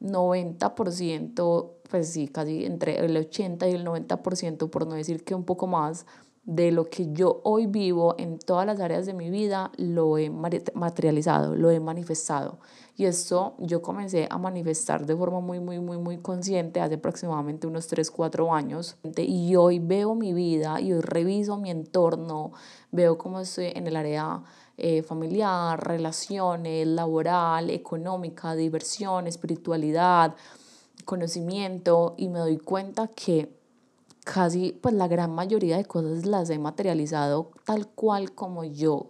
90%, 0.00 1.70
pues 1.90 2.08
sí, 2.10 2.28
casi 2.28 2.64
entre 2.64 3.04
el 3.04 3.16
80 3.16 3.68
y 3.68 3.72
el 3.72 3.84
90%, 3.84 4.70
por 4.70 4.86
no 4.86 4.94
decir 4.94 5.24
que 5.24 5.34
un 5.34 5.44
poco 5.44 5.66
más, 5.66 6.06
de 6.48 6.72
lo 6.72 6.88
que 6.88 7.12
yo 7.12 7.42
hoy 7.44 7.66
vivo 7.66 8.14
en 8.16 8.38
todas 8.38 8.64
las 8.64 8.80
áreas 8.80 9.04
de 9.04 9.12
mi 9.12 9.28
vida, 9.28 9.70
lo 9.76 10.16
he 10.16 10.30
materializado, 10.30 11.54
lo 11.54 11.70
he 11.70 11.78
manifestado. 11.78 12.58
Y 12.96 13.04
esto 13.04 13.54
yo 13.58 13.82
comencé 13.82 14.26
a 14.30 14.38
manifestar 14.38 15.04
de 15.04 15.14
forma 15.14 15.40
muy, 15.40 15.60
muy, 15.60 15.78
muy, 15.78 15.98
muy 15.98 16.16
consciente 16.16 16.80
hace 16.80 16.94
aproximadamente 16.94 17.66
unos 17.66 17.86
3, 17.86 18.10
4 18.10 18.54
años. 18.54 18.96
Y 19.18 19.56
hoy 19.56 19.78
veo 19.78 20.14
mi 20.14 20.32
vida 20.32 20.80
y 20.80 20.94
hoy 20.94 21.02
reviso 21.02 21.58
mi 21.58 21.70
entorno, 21.70 22.52
veo 22.92 23.18
cómo 23.18 23.40
estoy 23.40 23.66
en 23.74 23.86
el 23.86 23.94
área 23.94 24.42
eh, 24.78 25.02
familiar, 25.02 25.86
relaciones, 25.86 26.86
laboral, 26.86 27.68
económica, 27.68 28.54
diversión, 28.54 29.26
espiritualidad, 29.26 30.34
conocimiento 31.08 32.14
y 32.18 32.28
me 32.28 32.38
doy 32.38 32.58
cuenta 32.58 33.08
que 33.08 33.50
casi 34.24 34.78
pues 34.78 34.94
la 34.94 35.08
gran 35.08 35.34
mayoría 35.34 35.78
de 35.78 35.86
cosas 35.86 36.26
las 36.26 36.50
he 36.50 36.58
materializado 36.58 37.50
tal 37.64 37.86
cual 37.86 38.34
como 38.34 38.62
yo 38.62 39.06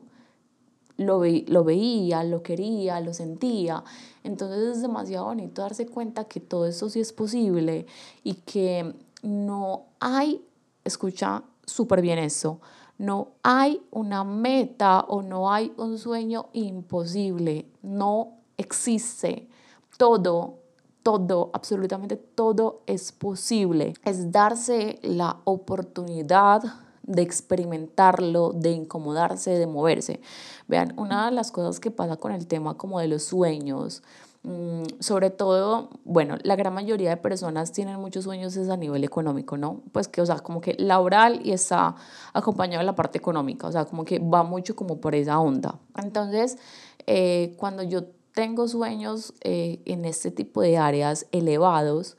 lo, 0.97 1.25
lo 1.25 1.65
veía, 1.65 2.23
lo 2.23 2.45
quería, 2.45 3.01
lo 3.01 3.13
sentía. 3.15 3.83
Entonces 4.23 4.77
es 4.77 4.83
demasiado 4.83 5.25
bonito 5.25 5.63
darse 5.63 5.87
cuenta 5.87 6.27
que 6.27 6.39
todo 6.39 6.67
eso 6.67 6.89
sí 6.89 7.01
es 7.01 7.13
posible 7.13 7.87
y 8.23 8.35
que 8.35 8.95
no 9.25 9.87
hay, 9.99 10.47
escucha 10.85 11.43
súper 11.67 12.01
bien 12.01 12.21
eso, 12.21 12.61
no 12.97 13.33
hay 13.43 13.83
una 13.91 14.23
meta 14.23 15.01
o 15.01 15.23
no 15.23 15.51
hay 15.53 15.73
un 15.77 15.99
sueño 15.99 16.47
imposible, 16.53 17.67
no 17.83 18.35
existe. 18.57 19.49
Todo 19.97 20.68
todo, 21.09 21.51
absolutamente 21.55 22.17
todo 22.17 22.83
es 22.87 23.13
posible. 23.13 23.95
Es 24.05 24.31
darse 24.31 24.99
la 25.03 25.39
oportunidad 25.45 26.63
de 27.03 27.23
experimentarlo, 27.23 28.53
de 28.53 28.73
incomodarse, 28.73 29.53
de 29.53 29.67
moverse. 29.67 30.21
Vean, 30.67 30.93
una 30.99 31.25
de 31.25 31.33
las 31.33 31.51
cosas 31.51 31.81
que 31.81 31.91
pasa 31.91 32.17
con 32.19 32.33
el 32.33 32.47
tema 32.47 32.77
como 32.77 33.01
de 33.01 33.09
los 33.09 33.23
sueños, 33.23 34.03
mm, 34.43 34.83
sobre 35.01 35.31
todo, 35.31 35.89
bueno, 36.05 36.37
la 36.43 36.57
gran 36.57 36.75
mayoría 36.75 37.09
de 37.09 37.17
personas 37.17 37.73
tienen 37.73 37.99
muchos 37.99 38.25
sueños 38.25 38.55
es 38.57 38.69
a 38.69 38.77
nivel 38.77 39.03
económico, 39.03 39.57
¿no? 39.57 39.81
Pues 39.93 40.09
que, 40.09 40.21
o 40.21 40.27
sea, 40.27 40.41
como 40.41 40.61
que 40.61 40.75
laboral 40.79 41.41
y 41.43 41.53
está 41.53 41.97
acompañado 42.35 42.81
de 42.81 42.87
la 42.87 42.95
parte 42.95 43.17
económica, 43.17 43.67
o 43.67 43.73
sea, 43.73 43.87
como 43.87 44.05
que 44.05 44.19
va 44.19 44.43
mucho 44.43 44.77
como 44.77 45.01
por 45.01 45.15
esa 45.15 45.41
onda. 45.41 45.79
Entonces, 45.97 46.59
eh, 47.07 47.55
cuando 47.57 47.83
yo 47.83 48.03
tengo 48.35 48.69
sueños 48.69 49.35
eh, 49.43 49.81
en 49.85 50.05
este 50.05 50.31
tipo 50.31 50.61
de 50.63 50.79
áreas 50.79 51.27
elevados, 51.33 52.17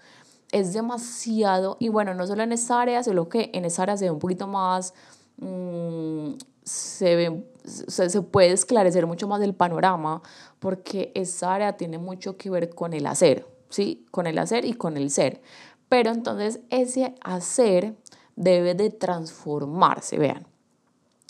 es 0.51 0.73
demasiado, 0.73 1.77
y 1.79 1.89
bueno, 1.89 2.13
no 2.13 2.25
solo 2.25 2.43
en 2.43 2.51
esta 2.51 2.81
área, 2.81 3.03
sino 3.03 3.29
que 3.29 3.51
en 3.53 3.65
esa 3.65 3.83
área 3.83 3.97
se 3.97 4.05
ve 4.05 4.11
un 4.11 4.19
poquito 4.19 4.47
más, 4.47 4.93
mm, 5.37 6.31
se, 6.63 7.15
ve, 7.15 7.43
se, 7.63 8.09
se, 8.09 8.21
puede 8.21 8.51
esclarecer 8.51 9.05
mucho 9.05 9.27
más 9.27 9.41
el 9.41 9.53
panorama, 9.53 10.21
porque 10.59 11.11
esa 11.15 11.53
área 11.53 11.77
tiene 11.77 11.97
mucho 11.97 12.37
que 12.37 12.49
ver 12.49 12.73
con 12.73 12.93
el 12.93 13.05
hacer, 13.05 13.47
¿sí? 13.69 14.05
Con 14.11 14.27
el 14.27 14.37
hacer 14.39 14.65
y 14.65 14.73
con 14.73 14.97
el 14.97 15.09
ser. 15.11 15.41
Pero 15.87 16.11
entonces 16.11 16.59
ese 16.69 17.15
hacer 17.21 17.95
debe 18.35 18.75
de 18.75 18.89
transformarse, 18.89 20.17
vean. 20.17 20.47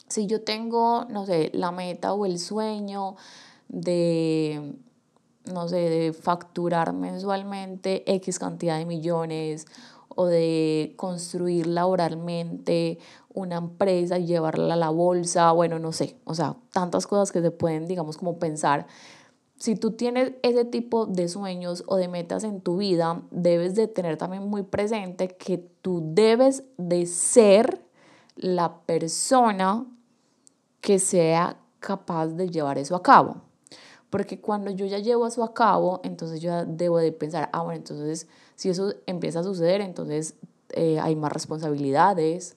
Si 0.07 0.27
yo 0.27 0.43
tengo, 0.43 1.05
no 1.09 1.25
sé, 1.25 1.51
la 1.53 1.71
meta 1.71 2.13
o 2.13 2.25
el 2.25 2.39
sueño 2.39 3.15
de, 3.69 4.73
no 5.45 5.67
sé, 5.69 5.77
de 5.77 6.13
facturar 6.13 6.91
mensualmente 6.93 8.03
X 8.15 8.39
cantidad 8.39 8.77
de 8.77 8.85
millones 8.85 9.65
o 10.09 10.25
de 10.25 10.93
construir 10.97 11.67
laboralmente 11.67 12.99
una 13.33 13.57
empresa 13.57 14.17
y 14.17 14.25
llevarla 14.25 14.73
a 14.73 14.77
la 14.77 14.89
bolsa, 14.89 15.51
bueno, 15.51 15.79
no 15.79 15.93
sé, 15.93 16.17
o 16.25 16.33
sea, 16.33 16.57
tantas 16.73 17.07
cosas 17.07 17.31
que 17.31 17.41
se 17.41 17.51
pueden, 17.51 17.87
digamos, 17.87 18.17
como 18.17 18.37
pensar. 18.37 18.87
Si 19.57 19.75
tú 19.75 19.91
tienes 19.91 20.33
ese 20.41 20.65
tipo 20.65 21.05
de 21.05 21.27
sueños 21.27 21.83
o 21.85 21.97
de 21.97 22.07
metas 22.07 22.43
en 22.43 22.61
tu 22.61 22.77
vida, 22.77 23.21
debes 23.29 23.75
de 23.75 23.87
tener 23.87 24.17
también 24.17 24.47
muy 24.49 24.63
presente 24.63 25.29
que 25.29 25.57
tú 25.57 26.01
debes 26.03 26.63
de 26.77 27.05
ser 27.05 27.81
la 28.35 28.79
persona 28.79 29.85
que 30.81 30.97
sea 30.97 31.57
capaz 31.79 32.27
de 32.27 32.49
llevar 32.49 32.77
eso 32.77 32.95
a 32.95 33.03
cabo. 33.03 33.48
Porque 34.09 34.39
cuando 34.39 34.71
yo 34.71 34.85
ya 34.85 34.99
llevo 34.99 35.27
eso 35.27 35.43
a 35.43 35.53
cabo, 35.53 36.01
entonces 36.03 36.41
yo 36.41 36.65
debo 36.65 36.97
de 36.97 37.11
pensar, 37.11 37.49
ah, 37.53 37.61
bueno, 37.61 37.77
entonces 37.77 38.27
si 38.55 38.69
eso 38.69 38.93
empieza 39.05 39.41
a 39.41 39.43
suceder, 39.43 39.81
entonces 39.81 40.35
eh, 40.71 40.99
hay 40.99 41.15
más 41.15 41.31
responsabilidades. 41.31 42.55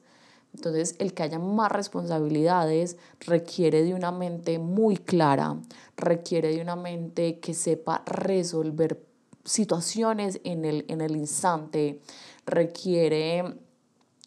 Entonces 0.55 0.97
el 0.99 1.15
que 1.15 1.23
haya 1.23 1.39
más 1.39 1.73
responsabilidades 1.73 2.97
requiere 3.21 3.83
de 3.83 3.95
una 3.95 4.13
mente 4.13 4.59
muy 4.59 4.97
clara, 4.97 5.57
requiere 5.97 6.55
de 6.55 6.61
una 6.61 6.77
mente 6.77 7.39
que 7.41 7.55
sepa 7.55 8.03
resolver 8.05 9.03
situaciones 9.45 10.41
en 10.45 10.65
el, 10.65 10.85
en 10.89 11.01
el 11.01 11.17
instante, 11.17 12.01
requiere 12.47 13.57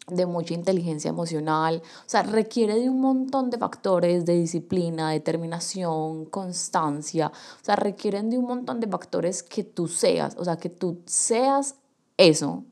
de 0.06 0.26
mucha 0.26 0.54
inteligencia 0.54 1.08
emocional, 1.08 1.82
o 1.84 2.08
sea, 2.08 2.22
requiere 2.22 2.78
de 2.78 2.88
un 2.88 3.00
montón 3.00 3.50
de 3.50 3.58
factores 3.58 4.24
de 4.24 4.34
disciplina, 4.34 5.10
determinación, 5.10 6.26
constancia, 6.26 7.32
o 7.60 7.64
sea, 7.64 7.76
requieren 7.76 8.30
de 8.30 8.38
un 8.38 8.46
montón 8.46 8.80
de 8.80 8.86
factores 8.86 9.42
que 9.42 9.64
tú 9.64 9.88
seas, 9.88 10.36
o 10.38 10.44
sea, 10.44 10.56
que 10.56 10.70
tú 10.70 11.00
seas 11.06 11.76
eso. 12.16 12.64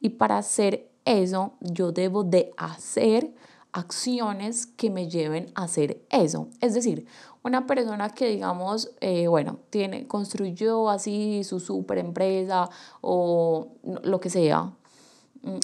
Y 0.00 0.10
para 0.10 0.38
hacer 0.38 0.90
eso, 1.04 1.54
yo 1.60 1.92
debo 1.92 2.24
de 2.24 2.52
hacer 2.56 3.32
acciones 3.72 4.66
que 4.66 4.90
me 4.90 5.08
lleven 5.08 5.50
a 5.54 5.64
hacer 5.64 6.04
eso. 6.10 6.48
Es 6.60 6.74
decir, 6.74 7.06
una 7.42 7.66
persona 7.66 8.10
que 8.10 8.28
digamos, 8.28 8.90
eh, 9.00 9.28
bueno, 9.28 9.58
tiene, 9.70 10.06
construyó 10.06 10.90
así 10.90 11.42
su 11.42 11.58
super 11.58 11.98
empresa 11.98 12.68
o 13.00 13.68
lo 13.82 14.20
que 14.20 14.28
sea, 14.28 14.72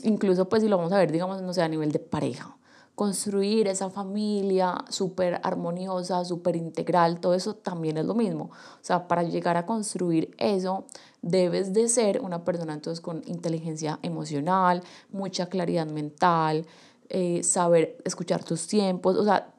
incluso 0.02 0.48
pues 0.48 0.62
si 0.62 0.68
lo 0.68 0.76
vamos 0.76 0.92
a 0.92 0.98
ver, 0.98 1.12
digamos, 1.12 1.40
no 1.42 1.52
sé, 1.52 1.62
a 1.62 1.68
nivel 1.68 1.92
de 1.92 1.98
pareja, 1.98 2.56
construir 2.94 3.68
esa 3.68 3.90
familia 3.90 4.84
súper 4.88 5.40
armoniosa, 5.44 6.24
súper 6.24 6.56
integral, 6.56 7.20
todo 7.20 7.34
eso 7.34 7.54
también 7.54 7.96
es 7.96 8.04
lo 8.04 8.14
mismo. 8.14 8.44
O 8.44 8.82
sea, 8.82 9.06
para 9.06 9.22
llegar 9.22 9.56
a 9.56 9.66
construir 9.66 10.34
eso, 10.36 10.84
debes 11.22 11.72
de 11.72 11.88
ser 11.88 12.20
una 12.20 12.44
persona 12.44 12.74
entonces 12.74 13.00
con 13.00 13.22
inteligencia 13.26 14.00
emocional, 14.02 14.82
mucha 15.10 15.46
claridad 15.46 15.86
mental, 15.86 16.66
eh, 17.08 17.42
saber 17.44 17.98
escuchar 18.04 18.42
tus 18.42 18.66
tiempos, 18.66 19.16
o 19.16 19.24
sea, 19.24 19.54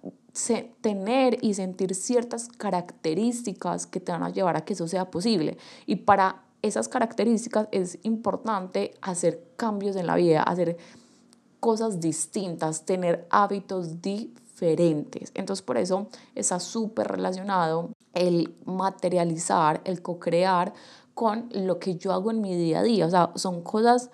tener 0.82 1.38
y 1.42 1.54
sentir 1.54 1.96
ciertas 1.96 2.50
características 2.50 3.88
que 3.88 4.00
te 4.00 4.12
van 4.12 4.24
a 4.24 4.30
llevar 4.30 4.58
a 4.58 4.66
que 4.66 4.74
eso 4.74 4.88
sea 4.88 5.10
posible. 5.10 5.58
Y 5.86 5.98
para 5.98 6.44
esas 6.62 6.90
características 6.90 7.68
es 7.72 8.00
importante 8.04 8.94
hacer 9.02 9.44
cambios 9.56 9.96
en 9.96 10.08
la 10.08 10.16
vida, 10.16 10.44
hacer 10.44 10.78
cosas 11.60 12.00
distintas, 12.00 12.86
tener 12.86 13.28
hábitos 13.30 14.02
diferentes. 14.02 15.32
Entonces 15.36 15.64
por 15.64 15.78
eso 15.78 16.08
está 16.36 16.60
súper 16.60 17.08
relacionado 17.08 17.90
el 18.14 18.56
materializar, 18.66 19.82
el 19.86 20.02
co-crear 20.02 20.74
con 21.14 21.50
lo 21.52 21.80
que 21.80 21.96
yo 21.96 22.14
hago 22.14 22.32
en 22.32 22.42
mi 22.42 22.56
día 22.56 22.80
a 22.80 22.84
día. 22.84 23.06
O 23.06 23.10
sea, 23.10 23.32
son 23.36 23.62
cosas 23.62 24.10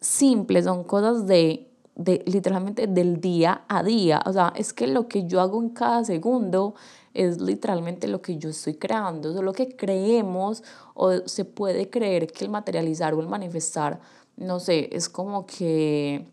simples, 0.00 0.64
son 0.64 0.84
cosas 0.84 1.26
de, 1.26 1.70
de 1.96 2.22
literalmente 2.26 2.86
del 2.86 3.20
día 3.20 3.62
a 3.68 3.82
día. 3.82 4.22
O 4.26 4.32
sea, 4.32 4.52
es 4.56 4.72
que 4.72 4.86
lo 4.86 5.08
que 5.08 5.26
yo 5.26 5.40
hago 5.40 5.62
en 5.62 5.70
cada 5.70 6.04
segundo 6.04 6.74
es 7.14 7.40
literalmente 7.40 8.08
lo 8.08 8.20
que 8.20 8.36
yo 8.36 8.50
estoy 8.50 8.74
creando, 8.74 9.30
es 9.30 9.36
lo 9.36 9.52
que 9.52 9.76
creemos 9.76 10.64
o 10.94 11.12
se 11.26 11.44
puede 11.44 11.88
creer 11.88 12.26
que 12.26 12.44
el 12.44 12.50
materializar 12.50 13.14
o 13.14 13.20
el 13.20 13.28
manifestar, 13.28 14.00
no 14.36 14.58
sé, 14.58 14.88
es 14.92 15.08
como 15.08 15.46
que, 15.46 16.26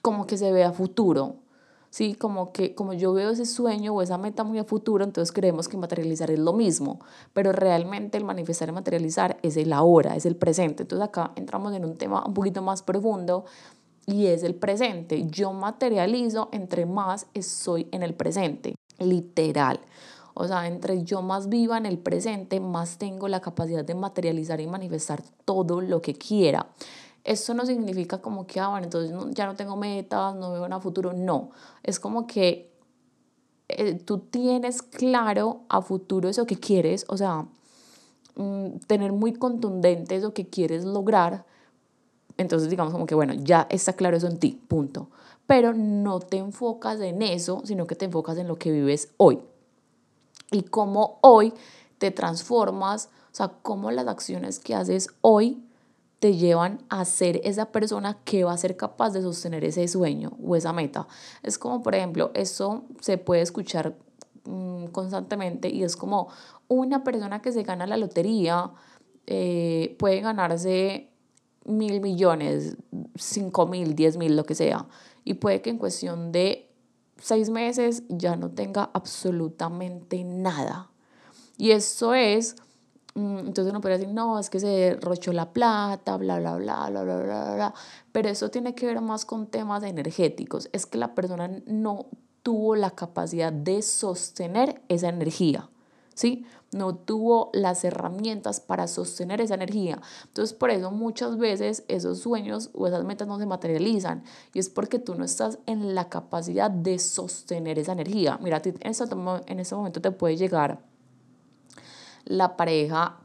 como 0.00 0.26
que 0.26 0.38
se 0.38 0.52
ve 0.52 0.62
a 0.62 0.70
futuro, 0.70 1.34
¿sí? 1.90 2.14
Como 2.14 2.52
que 2.52 2.76
como 2.76 2.92
yo 2.92 3.12
veo 3.12 3.30
ese 3.30 3.44
sueño 3.44 3.92
o 3.92 4.02
esa 4.02 4.18
meta 4.18 4.44
muy 4.44 4.60
a 4.60 4.64
futuro, 4.64 5.02
entonces 5.02 5.32
creemos 5.32 5.68
que 5.68 5.76
materializar 5.76 6.30
es 6.30 6.38
lo 6.38 6.52
mismo, 6.52 7.00
pero 7.32 7.50
realmente 7.50 8.18
el 8.18 8.24
manifestar 8.24 8.68
y 8.68 8.72
materializar 8.72 9.38
es 9.42 9.56
el 9.56 9.72
ahora, 9.72 10.14
es 10.14 10.26
el 10.26 10.36
presente. 10.36 10.84
Entonces 10.84 11.08
acá 11.08 11.32
entramos 11.34 11.74
en 11.74 11.84
un 11.84 11.96
tema 11.96 12.24
un 12.24 12.34
poquito 12.34 12.62
más 12.62 12.82
profundo 12.82 13.46
y 14.08 14.26
es 14.26 14.42
el 14.42 14.54
presente. 14.54 15.26
Yo 15.26 15.52
materializo 15.52 16.48
entre 16.50 16.86
más 16.86 17.26
estoy 17.34 17.88
en 17.92 18.02
el 18.02 18.14
presente 18.14 18.74
literal. 18.98 19.80
O 20.32 20.48
sea, 20.48 20.66
entre 20.66 21.04
yo 21.04 21.20
más 21.20 21.50
viva 21.50 21.76
en 21.76 21.84
el 21.84 21.98
presente, 21.98 22.58
más 22.58 22.96
tengo 22.96 23.28
la 23.28 23.40
capacidad 23.40 23.84
de 23.84 23.94
materializar 23.94 24.60
y 24.60 24.66
manifestar 24.66 25.22
todo 25.44 25.82
lo 25.82 26.00
que 26.00 26.14
quiera. 26.14 26.70
Eso 27.22 27.52
no 27.52 27.66
significa 27.66 28.22
como 28.22 28.46
que, 28.46 28.60
ah, 28.60 28.68
bueno, 28.68 28.84
entonces 28.84 29.14
ya 29.34 29.44
no 29.44 29.54
tengo 29.56 29.76
metas, 29.76 30.34
no 30.36 30.52
veo 30.52 30.64
a 30.64 30.80
futuro. 30.80 31.12
No, 31.12 31.50
es 31.82 32.00
como 32.00 32.26
que 32.26 32.72
eh, 33.68 33.94
tú 33.94 34.20
tienes 34.20 34.80
claro 34.80 35.64
a 35.68 35.82
futuro 35.82 36.30
eso 36.30 36.46
que 36.46 36.56
quieres, 36.56 37.04
o 37.08 37.18
sea, 37.18 37.46
mm, 38.36 38.78
tener 38.86 39.12
muy 39.12 39.34
contundente 39.34 40.16
eso 40.16 40.32
que 40.32 40.48
quieres 40.48 40.84
lograr, 40.84 41.44
Entonces 42.38 42.70
digamos 42.70 42.92
como 42.92 43.04
que, 43.04 43.14
bueno, 43.14 43.34
ya 43.34 43.66
está 43.68 43.92
claro 43.92 44.16
eso 44.16 44.28
en 44.28 44.38
ti, 44.38 44.62
punto. 44.68 45.10
Pero 45.46 45.74
no 45.74 46.20
te 46.20 46.38
enfocas 46.38 47.00
en 47.00 47.20
eso, 47.20 47.62
sino 47.64 47.86
que 47.86 47.96
te 47.96 48.06
enfocas 48.06 48.38
en 48.38 48.48
lo 48.48 48.56
que 48.56 48.70
vives 48.70 49.12
hoy. 49.18 49.40
Y 50.50 50.62
cómo 50.62 51.18
hoy 51.20 51.52
te 51.98 52.10
transformas, 52.10 53.10
o 53.32 53.34
sea, 53.34 53.48
cómo 53.62 53.90
las 53.90 54.06
acciones 54.06 54.60
que 54.60 54.74
haces 54.74 55.08
hoy 55.20 55.62
te 56.20 56.36
llevan 56.36 56.82
a 56.88 57.04
ser 57.04 57.40
esa 57.44 57.66
persona 57.66 58.18
que 58.24 58.44
va 58.44 58.52
a 58.52 58.56
ser 58.56 58.76
capaz 58.76 59.10
de 59.10 59.22
sostener 59.22 59.64
ese 59.64 59.86
sueño 59.88 60.32
o 60.42 60.56
esa 60.56 60.72
meta. 60.72 61.06
Es 61.42 61.58
como, 61.58 61.82
por 61.82 61.94
ejemplo, 61.94 62.30
eso 62.34 62.84
se 63.00 63.18
puede 63.18 63.42
escuchar 63.42 63.96
mm, 64.44 64.86
constantemente 64.86 65.68
y 65.68 65.84
es 65.84 65.96
como 65.96 66.28
una 66.68 67.04
persona 67.04 67.40
que 67.40 67.52
se 67.52 67.62
gana 67.62 67.86
la 67.86 67.96
lotería 67.96 68.72
eh, 69.30 69.94
puede 69.98 70.20
ganarse 70.22 71.10
mil 71.68 72.00
millones, 72.00 72.76
cinco 73.14 73.66
mil, 73.66 73.94
diez 73.94 74.16
mil, 74.16 74.36
lo 74.36 74.44
que 74.44 74.54
sea. 74.54 74.86
Y 75.24 75.34
puede 75.34 75.62
que 75.62 75.70
en 75.70 75.78
cuestión 75.78 76.32
de 76.32 76.70
seis 77.18 77.50
meses 77.50 78.02
ya 78.08 78.36
no 78.36 78.50
tenga 78.50 78.90
absolutamente 78.92 80.24
nada. 80.24 80.90
Y 81.56 81.72
eso 81.72 82.14
es 82.14 82.56
Mm, 83.18 83.38
entonces 83.48 83.70
uno 83.70 83.80
puede 83.80 83.98
decir, 83.98 84.14
no, 84.14 84.38
es 84.38 84.48
que 84.48 84.60
se 84.60 84.68
derrochó 84.68 85.32
la 85.32 85.52
plata, 85.52 86.16
bla, 86.16 86.38
bla, 86.38 86.56
bla, 86.56 86.88
bla, 86.88 87.02
bla, 87.02 87.16
bla, 87.16 87.54
bla. 87.54 87.74
Pero 88.12 88.28
eso 88.28 88.48
tiene 88.50 88.76
que 88.76 88.86
ver 88.86 89.00
más 89.00 89.24
con 89.24 89.48
temas 89.48 89.82
energéticos. 89.82 90.68
Es 90.72 90.86
que 90.86 90.98
la 90.98 91.14
persona 91.16 91.50
no 91.66 92.06
tuvo 92.44 92.76
la 92.76 92.92
capacidad 92.92 93.52
de 93.52 93.82
sostener 93.82 94.82
esa 94.88 95.08
energía, 95.08 95.68
¿sí? 96.18 96.44
No 96.72 96.96
tuvo 96.96 97.48
las 97.52 97.84
herramientas 97.84 98.58
para 98.58 98.88
sostener 98.88 99.40
esa 99.40 99.54
energía. 99.54 100.02
Entonces, 100.24 100.52
por 100.52 100.70
eso 100.70 100.90
muchas 100.90 101.38
veces 101.38 101.84
esos 101.86 102.18
sueños 102.18 102.70
o 102.74 102.88
esas 102.88 103.04
metas 103.04 103.28
no 103.28 103.38
se 103.38 103.46
materializan. 103.46 104.24
Y 104.52 104.58
es 104.58 104.68
porque 104.68 104.98
tú 104.98 105.14
no 105.14 105.24
estás 105.24 105.60
en 105.66 105.94
la 105.94 106.08
capacidad 106.08 106.72
de 106.72 106.98
sostener 106.98 107.78
esa 107.78 107.92
energía. 107.92 108.36
Mira, 108.42 108.60
en 108.64 108.90
este, 108.90 109.14
en 109.46 109.60
este 109.60 109.74
momento 109.76 110.00
te 110.00 110.10
puede 110.10 110.36
llegar 110.36 110.80
la 112.24 112.56
pareja 112.56 113.20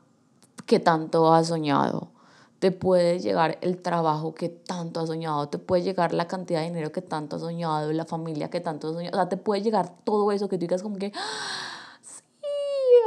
que 0.68 0.80
tanto 0.80 1.34
has 1.34 1.48
soñado. 1.48 2.12
Te 2.60 2.72
puede 2.72 3.20
llegar 3.20 3.58
el 3.62 3.82
trabajo 3.82 4.36
que 4.36 4.50
tanto 4.50 5.00
has 5.00 5.08
soñado, 5.08 5.50
te 5.50 5.58
puede 5.58 5.82
llegar 5.82 6.14
la 6.14 6.28
cantidad 6.28 6.62
de 6.62 6.68
dinero 6.68 6.94
que 6.94 7.02
tanto 7.02 7.36
has 7.36 7.42
soñado, 7.42 7.92
la 7.92 8.06
familia 8.06 8.50
que 8.50 8.62
tanto 8.62 8.88
has 8.88 8.94
soñado, 8.94 9.18
o 9.18 9.20
sea, 9.20 9.28
te 9.28 9.36
puede 9.36 9.62
llegar 9.62 9.94
todo 10.06 10.32
eso 10.32 10.48
que 10.48 10.58
tú 10.58 10.62
digas 10.62 10.82
como 10.82 10.96
que, 10.96 11.12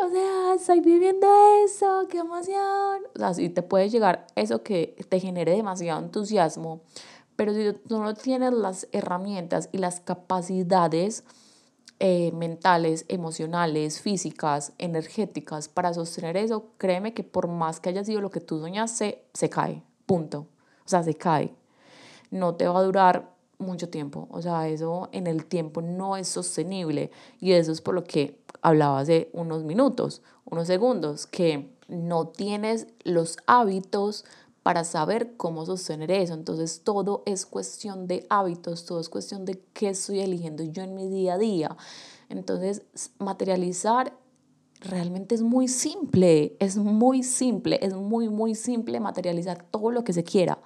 o 0.06 0.10
sea, 0.10 0.54
estoy 0.54 0.80
viviendo 0.80 1.26
eso, 1.64 2.06
qué 2.08 2.18
emoción. 2.18 3.02
O 3.14 3.18
sea, 3.18 3.34
sí 3.34 3.48
te 3.48 3.62
puede 3.62 3.88
llegar 3.88 4.26
eso 4.36 4.62
que 4.62 4.96
te 5.08 5.18
genere 5.18 5.52
demasiado 5.52 6.00
entusiasmo, 6.00 6.80
pero 7.34 7.52
si 7.52 7.72
tú 7.88 7.98
no 7.98 8.14
tienes 8.14 8.52
las 8.52 8.88
herramientas 8.92 9.68
y 9.72 9.78
las 9.78 10.00
capacidades, 10.00 11.25
eh, 11.98 12.30
mentales, 12.32 13.04
emocionales, 13.08 14.00
físicas, 14.00 14.72
energéticas 14.78 15.68
para 15.68 15.92
sostener 15.92 16.36
eso, 16.36 16.66
créeme 16.78 17.14
que 17.14 17.25
por 17.25 17.48
más 17.48 17.80
que 17.80 17.88
haya 17.88 18.04
sido 18.04 18.20
lo 18.20 18.30
que 18.30 18.40
tú 18.40 18.60
soñaste, 18.60 19.25
se 19.32 19.50
cae, 19.50 19.82
punto. 20.06 20.46
O 20.84 20.88
sea, 20.88 21.02
se 21.02 21.14
cae. 21.14 21.54
No 22.30 22.54
te 22.54 22.68
va 22.68 22.78
a 22.78 22.82
durar 22.82 23.36
mucho 23.58 23.88
tiempo. 23.88 24.28
O 24.30 24.42
sea, 24.42 24.68
eso 24.68 25.08
en 25.12 25.26
el 25.26 25.46
tiempo 25.46 25.82
no 25.82 26.16
es 26.16 26.28
sostenible. 26.28 27.10
Y 27.40 27.52
eso 27.52 27.72
es 27.72 27.80
por 27.80 27.94
lo 27.94 28.04
que 28.04 28.38
hablaba 28.66 28.99
hace 28.99 29.30
unos 29.32 29.62
minutos, 29.62 30.23
unos 30.44 30.66
segundos, 30.66 31.26
que 31.26 31.73
no 31.88 32.28
tienes 32.28 32.88
los 33.04 33.37
hábitos 33.46 34.25
para 34.64 34.82
saber 34.82 35.37
cómo 35.37 35.64
sostener 35.64 36.11
eso. 36.11 36.35
Entonces 36.35 36.80
todo 36.82 37.23
es 37.26 37.46
cuestión 37.46 38.08
de 38.08 38.26
hábitos, 38.28 38.85
todo 38.85 38.99
es 38.99 39.08
cuestión 39.08 39.44
de 39.44 39.62
qué 39.73 39.90
estoy 39.90 40.18
eligiendo 40.18 40.64
yo 40.64 40.82
en 40.82 40.96
mi 40.96 41.08
día 41.08 41.35
a 41.35 41.38
día. 41.38 41.76
Entonces 42.28 42.82
materializar 43.21 44.12
realmente 44.80 45.36
es 45.36 45.43
muy 45.43 45.69
simple, 45.69 46.56
es 46.58 46.76
muy 46.76 47.23
simple, 47.23 47.78
es 47.80 47.95
muy, 47.95 48.28
muy 48.28 48.56
simple 48.56 48.99
materializar 48.99 49.62
todo 49.71 49.93
lo 49.93 50.02
que 50.02 50.12
se 50.12 50.25
quiera. 50.25 50.58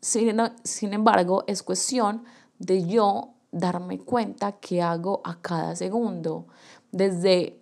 Sin, 0.00 0.92
embargo, 0.92 1.42
es 1.48 1.64
cuestión 1.64 2.22
de 2.60 2.86
yo 2.86 3.34
darme 3.50 3.98
cuenta 3.98 4.52
qué 4.52 4.82
hago 4.82 5.20
a 5.24 5.40
cada 5.40 5.76
segundo, 5.76 6.46
desde, 6.94 7.60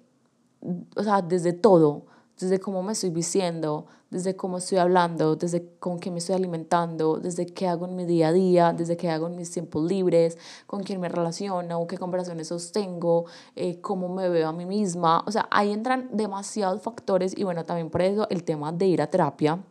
o 0.95 1.03
sea, 1.03 1.23
desde 1.23 1.53
todo, 1.53 2.05
desde 2.39 2.61
cómo 2.61 2.83
me 2.83 2.93
estoy 2.93 3.11
vistiendo, 3.11 3.87
desde 4.11 4.37
cómo 4.37 4.59
estoy 4.59 4.77
hablando, 4.77 5.37
desde 5.37 5.77
con 5.79 5.99
qué 5.99 6.11
me 6.11 6.19
estoy 6.19 6.35
alimentando, 6.35 7.19
desde 7.19 7.47
qué 7.47 7.67
hago 7.67 7.87
en 7.87 7.97
mi 7.97 8.05
día 8.05 8.29
a 8.29 8.33
día, 8.33 8.73
desde 8.75 8.97
qué 8.97 9.09
hago 9.09 9.27
en 9.27 9.37
mis 9.37 9.51
tiempos 9.51 9.83
libres, 9.85 10.37
con 10.67 10.83
quién 10.83 11.01
me 11.01 11.09
relaciono, 11.09 11.87
qué 11.87 11.97
conversaciones 11.97 12.49
sostengo, 12.49 13.25
eh, 13.57 13.81
cómo 13.81 14.09
me 14.11 14.29
veo 14.29 14.49
a 14.49 14.53
mí 14.53 14.67
misma. 14.67 15.25
O 15.27 15.33
sea, 15.33 15.49
ahí 15.51 15.73
entran 15.73 16.11
demasiados 16.13 16.83
factores 16.83 17.37
y 17.37 17.45
bueno, 17.45 17.65
también 17.65 17.89
por 17.89 18.03
eso 18.03 18.27
el 18.29 18.45
tema 18.45 18.71
de 18.71 18.87
ir 18.87 19.01
a 19.01 19.07
terapia 19.07 19.65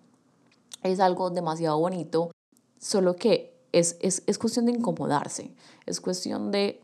es 0.81 0.99
algo 0.99 1.29
demasiado 1.29 1.77
bonito, 1.77 2.31
solo 2.79 3.15
que 3.15 3.61
es, 3.71 3.97
es, 4.01 4.23
es 4.25 4.39
cuestión 4.39 4.65
de 4.65 4.71
incomodarse, 4.71 5.53
es 5.85 6.01
cuestión 6.01 6.51
de 6.51 6.80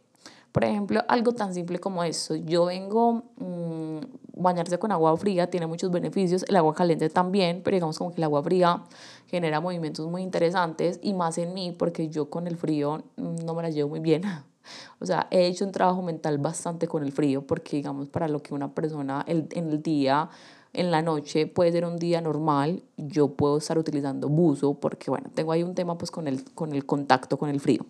por 0.58 0.66
ejemplo, 0.66 1.04
algo 1.08 1.34
tan 1.34 1.54
simple 1.54 1.78
como 1.78 2.04
eso. 2.04 2.36
Yo 2.36 2.66
vengo, 2.66 3.26
mmm, 3.38 4.00
bañarse 4.42 4.80
con 4.80 4.92
agua 4.92 5.16
fría 5.16 5.52
tiene 5.52 5.68
muchos 5.68 5.92
beneficios, 5.92 6.44
el 6.48 6.56
agua 6.56 6.74
caliente 6.74 7.12
también, 7.12 7.62
pero 7.64 7.76
digamos 7.76 8.00
como 8.00 8.10
que 8.10 8.18
el 8.18 8.24
agua 8.24 8.42
fría 8.42 8.82
genera 9.28 9.62
movimientos 9.62 10.08
muy 10.08 10.24
interesantes 10.24 11.00
y 11.04 11.14
más 11.14 11.38
en 11.38 11.54
mí 11.54 11.76
porque 11.78 12.10
yo 12.10 12.32
con 12.32 12.48
el 12.48 12.58
frío 12.58 13.04
mm, 13.18 13.46
no 13.46 13.54
me 13.54 13.62
la 13.62 13.70
llevo 13.70 13.90
muy 13.90 14.00
bien. 14.00 14.24
O 15.00 15.06
sea, 15.06 15.28
he 15.30 15.46
hecho 15.46 15.64
un 15.64 15.72
trabajo 15.72 16.02
mental 16.02 16.40
bastante 16.40 16.88
con 16.88 17.04
el 17.04 17.12
frío 17.12 17.46
porque 17.46 17.78
digamos 17.78 18.10
para 18.10 18.28
lo 18.28 18.42
que 18.42 18.56
una 18.56 18.74
persona 18.74 19.24
el, 19.28 19.48
en 19.52 19.70
el 19.70 19.84
día 19.84 20.30
en 20.74 20.90
la 20.90 21.04
noche 21.04 21.46
puede 21.46 21.72
ser 21.72 21.86
un 21.86 21.98
día 21.98 22.20
normal, 22.20 22.82
yo 22.98 23.30
puedo 23.36 23.60
estar 23.60 23.78
utilizando 23.78 24.28
buzo 24.28 24.74
porque, 24.74 25.12
bueno, 25.12 25.30
tengo 25.36 25.52
ahí 25.52 25.62
un 25.62 25.76
tema 25.76 26.00
pues 26.00 26.10
con 26.10 26.28
el, 26.28 26.44
con 26.56 26.74
el 26.74 26.84
contacto 26.86 27.38
con 27.38 27.50
el 27.50 27.60
frío. 27.60 27.86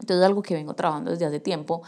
Entonces 0.00 0.18
es 0.18 0.26
algo 0.26 0.42
que 0.42 0.54
vengo 0.54 0.74
trabajando 0.74 1.10
desde 1.10 1.26
hace 1.26 1.40
tiempo 1.40 1.82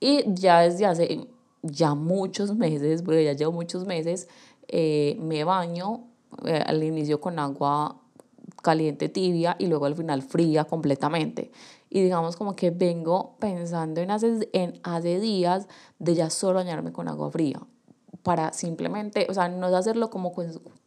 y 0.00 0.24
ya 0.34 0.60
desde 0.60 0.86
hace 0.86 1.28
ya 1.62 1.94
muchos 1.94 2.54
meses, 2.54 3.02
porque 3.02 3.24
ya 3.24 3.32
llevo 3.32 3.52
muchos 3.52 3.86
meses, 3.86 4.28
eh, 4.68 5.16
me 5.20 5.44
baño 5.44 6.04
eh, 6.44 6.62
al 6.64 6.82
inicio 6.82 7.20
con 7.20 7.38
agua 7.38 7.96
caliente 8.62 9.08
tibia 9.08 9.56
y 9.58 9.66
luego 9.66 9.86
al 9.86 9.94
final 9.94 10.22
fría 10.22 10.64
completamente. 10.64 11.50
Y 11.88 12.02
digamos 12.02 12.36
como 12.36 12.56
que 12.56 12.70
vengo 12.70 13.36
pensando 13.38 14.00
en 14.00 14.10
hace, 14.10 14.48
en 14.52 14.80
hace 14.82 15.20
días 15.20 15.68
de 15.98 16.14
ya 16.14 16.30
solo 16.30 16.58
bañarme 16.58 16.92
con 16.92 17.08
agua 17.08 17.30
fría 17.30 17.60
para 18.26 18.52
simplemente, 18.52 19.28
o 19.30 19.34
sea, 19.34 19.48
no 19.48 19.68
es 19.68 19.74
hacerlo 19.74 20.10
como 20.10 20.34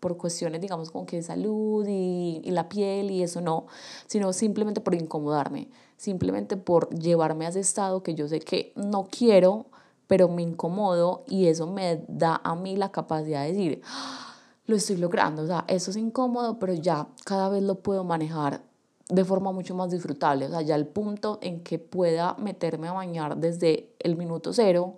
por 0.02 0.18
cuestiones, 0.18 0.60
digamos, 0.60 0.92
como 0.92 1.06
que 1.06 1.16
de 1.16 1.24
salud 1.24 1.88
y, 1.88 2.42
y, 2.44 2.52
la 2.52 2.68
piel 2.68 3.12
y 3.12 3.24
eso 3.24 3.40
no, 3.40 3.68
sino 4.08 4.34
simplemente 4.34 4.82
por 4.82 4.94
incomodarme, 4.94 5.70
simplemente 5.96 6.58
por 6.58 6.90
llevarme 6.90 7.46
a 7.46 7.50
ese 7.50 7.62
estado 7.62 8.04
que 8.04 8.14
yo 8.14 8.28
sé 8.28 8.42
que 8.42 8.74
no 8.76 9.08
quiero, 9.10 9.68
pero 10.06 10.28
me 10.28 10.42
incomodo 10.42 11.24
y 11.28 11.48
eso 11.48 11.66
me 11.66 12.04
da 12.10 12.42
a 12.44 12.56
mí 12.56 12.76
la 12.76 12.92
capacidad 12.92 13.44
de 13.44 13.54
decir, 13.54 13.82
ah, 13.86 14.36
lo 14.66 14.76
estoy 14.76 14.98
logrando, 14.98 15.44
o 15.44 15.48
sea, 15.48 15.64
eso 15.70 15.92
es 15.92 15.96
incómodo, 15.96 16.60
pero 16.60 16.74
ya 16.74 17.08
cada 17.24 17.48
vez 17.48 17.64
lo 17.64 17.76
puedo 17.76 18.04
manejar 18.04 18.64
de 19.08 19.24
forma 19.24 19.54
mucho 19.54 19.76
más 19.76 19.92
disfrutable, 19.92 20.48
o 20.48 20.50
sea, 20.50 20.62
ya 20.62 20.76
el 20.76 20.88
punto 20.88 21.40
en 21.42 21.64
que 21.64 21.80
pueda 21.80 22.36
meterme 22.38 22.90
a 22.90 22.92
bañar 22.92 23.38
desde 23.38 23.96
el 24.00 24.18
minuto 24.18 24.52
cero 24.52 24.98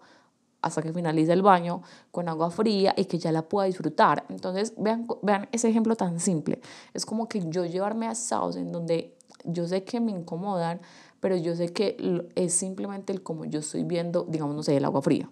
hasta 0.61 0.81
que 0.81 0.93
finalice 0.93 1.33
el 1.33 1.41
baño 1.41 1.81
con 2.11 2.29
agua 2.29 2.51
fría 2.51 2.93
y 2.95 3.05
que 3.05 3.17
ya 3.17 3.31
la 3.31 3.41
pueda 3.43 3.67
disfrutar. 3.67 4.25
Entonces, 4.29 4.73
vean, 4.77 5.07
vean 5.21 5.49
ese 5.51 5.69
ejemplo 5.69 5.95
tan 5.95 6.19
simple. 6.19 6.61
Es 6.93 7.05
como 7.05 7.27
que 7.27 7.43
yo 7.49 7.65
llevarme 7.65 8.07
a 8.07 8.11
estados 8.11 8.55
en 8.55 8.71
donde 8.71 9.17
yo 9.43 9.67
sé 9.67 9.83
que 9.83 9.99
me 9.99 10.11
incomodan, 10.11 10.81
pero 11.19 11.35
yo 11.35 11.55
sé 11.55 11.73
que 11.73 11.97
es 12.35 12.53
simplemente 12.53 13.11
el 13.13 13.23
como 13.23 13.45
yo 13.45 13.59
estoy 13.59 13.83
viendo, 13.83 14.25
digamos, 14.27 14.55
no 14.55 14.63
sé, 14.63 14.77
el 14.77 14.85
agua 14.85 15.01
fría. 15.01 15.29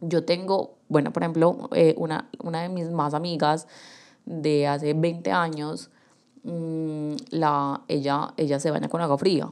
Yo 0.00 0.24
tengo, 0.24 0.78
bueno, 0.88 1.12
por 1.12 1.22
ejemplo, 1.22 1.68
eh, 1.72 1.94
una, 1.96 2.28
una 2.42 2.62
de 2.62 2.68
mis 2.68 2.90
más 2.90 3.14
amigas 3.14 3.68
de 4.24 4.66
hace 4.66 4.94
20 4.94 5.30
años, 5.30 5.90
mm, 6.42 7.14
la, 7.30 7.82
ella, 7.86 8.34
ella 8.36 8.58
se 8.58 8.70
baña 8.72 8.88
con 8.88 9.00
agua 9.00 9.18
fría 9.18 9.48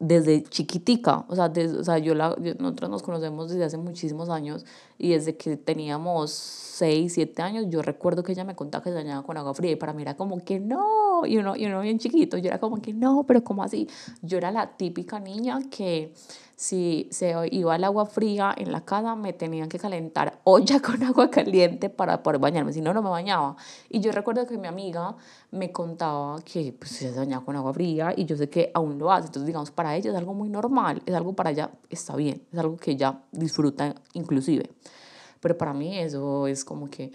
desde 0.00 0.44
chiquitica, 0.44 1.24
o 1.28 1.34
sea, 1.34 1.52
o 1.80 1.84
sea 1.84 1.98
yo 1.98 2.14
la, 2.14 2.36
nosotros 2.58 2.88
nos 2.88 3.02
conocemos 3.02 3.50
desde 3.50 3.64
hace 3.64 3.78
muchísimos 3.78 4.30
años 4.30 4.64
y 4.96 5.10
desde 5.10 5.36
que 5.36 5.56
teníamos 5.56 6.30
6, 6.30 7.12
7 7.12 7.42
años, 7.42 7.66
yo 7.68 7.82
recuerdo 7.82 8.22
que 8.22 8.32
ella 8.32 8.44
me 8.44 8.54
contaba 8.54 8.84
que 8.84 8.90
se 8.90 8.96
bañaba 8.96 9.24
con 9.24 9.36
agua 9.36 9.54
fría 9.54 9.72
y 9.72 9.76
para 9.76 9.92
mí 9.92 10.02
era 10.02 10.16
como 10.16 10.44
que 10.44 10.60
no, 10.60 11.26
y 11.26 11.38
uno, 11.38 11.56
y 11.56 11.66
uno 11.66 11.80
bien 11.80 11.98
chiquito, 11.98 12.38
yo 12.38 12.48
era 12.48 12.60
como 12.60 12.80
que, 12.80 12.94
no, 12.94 13.24
pero 13.26 13.42
¿cómo 13.42 13.64
así? 13.64 13.88
Yo 14.22 14.38
era 14.38 14.52
la 14.52 14.76
típica 14.76 15.18
niña 15.18 15.58
que 15.68 16.12
si 16.58 17.06
se 17.12 17.32
iba 17.52 17.74
al 17.74 17.84
agua 17.84 18.04
fría 18.04 18.52
en 18.58 18.72
la 18.72 18.84
casa, 18.84 19.14
me 19.14 19.32
tenían 19.32 19.68
que 19.68 19.78
calentar 19.78 20.40
olla 20.44 20.80
con 20.80 21.00
agua 21.04 21.30
caliente 21.30 21.88
para 21.88 22.20
poder 22.20 22.40
bañarme, 22.40 22.72
si 22.72 22.80
no, 22.80 22.92
no 22.92 23.00
me 23.00 23.10
bañaba. 23.10 23.54
Y 23.88 24.00
yo 24.00 24.10
recuerdo 24.10 24.44
que 24.44 24.58
mi 24.58 24.66
amiga 24.66 25.14
me 25.52 25.70
contaba 25.70 26.42
que 26.42 26.74
pues, 26.76 26.90
se 26.90 27.12
bañaba 27.12 27.44
con 27.44 27.54
agua 27.54 27.72
fría 27.72 28.12
y 28.16 28.24
yo 28.24 28.36
sé 28.36 28.50
que 28.50 28.72
aún 28.74 28.98
lo 28.98 29.12
hace. 29.12 29.28
Entonces, 29.28 29.46
digamos, 29.46 29.70
para 29.70 29.94
ella 29.94 30.10
es 30.10 30.16
algo 30.16 30.34
muy 30.34 30.48
normal, 30.48 31.00
es 31.06 31.14
algo 31.14 31.32
para 31.32 31.52
ella, 31.52 31.70
está 31.90 32.16
bien, 32.16 32.42
es 32.52 32.58
algo 32.58 32.76
que 32.76 32.90
ella 32.90 33.20
disfruta 33.30 33.94
inclusive. 34.14 34.68
Pero 35.38 35.56
para 35.56 35.72
mí 35.72 35.96
eso 35.96 36.48
es 36.48 36.64
como 36.64 36.90
que, 36.90 37.12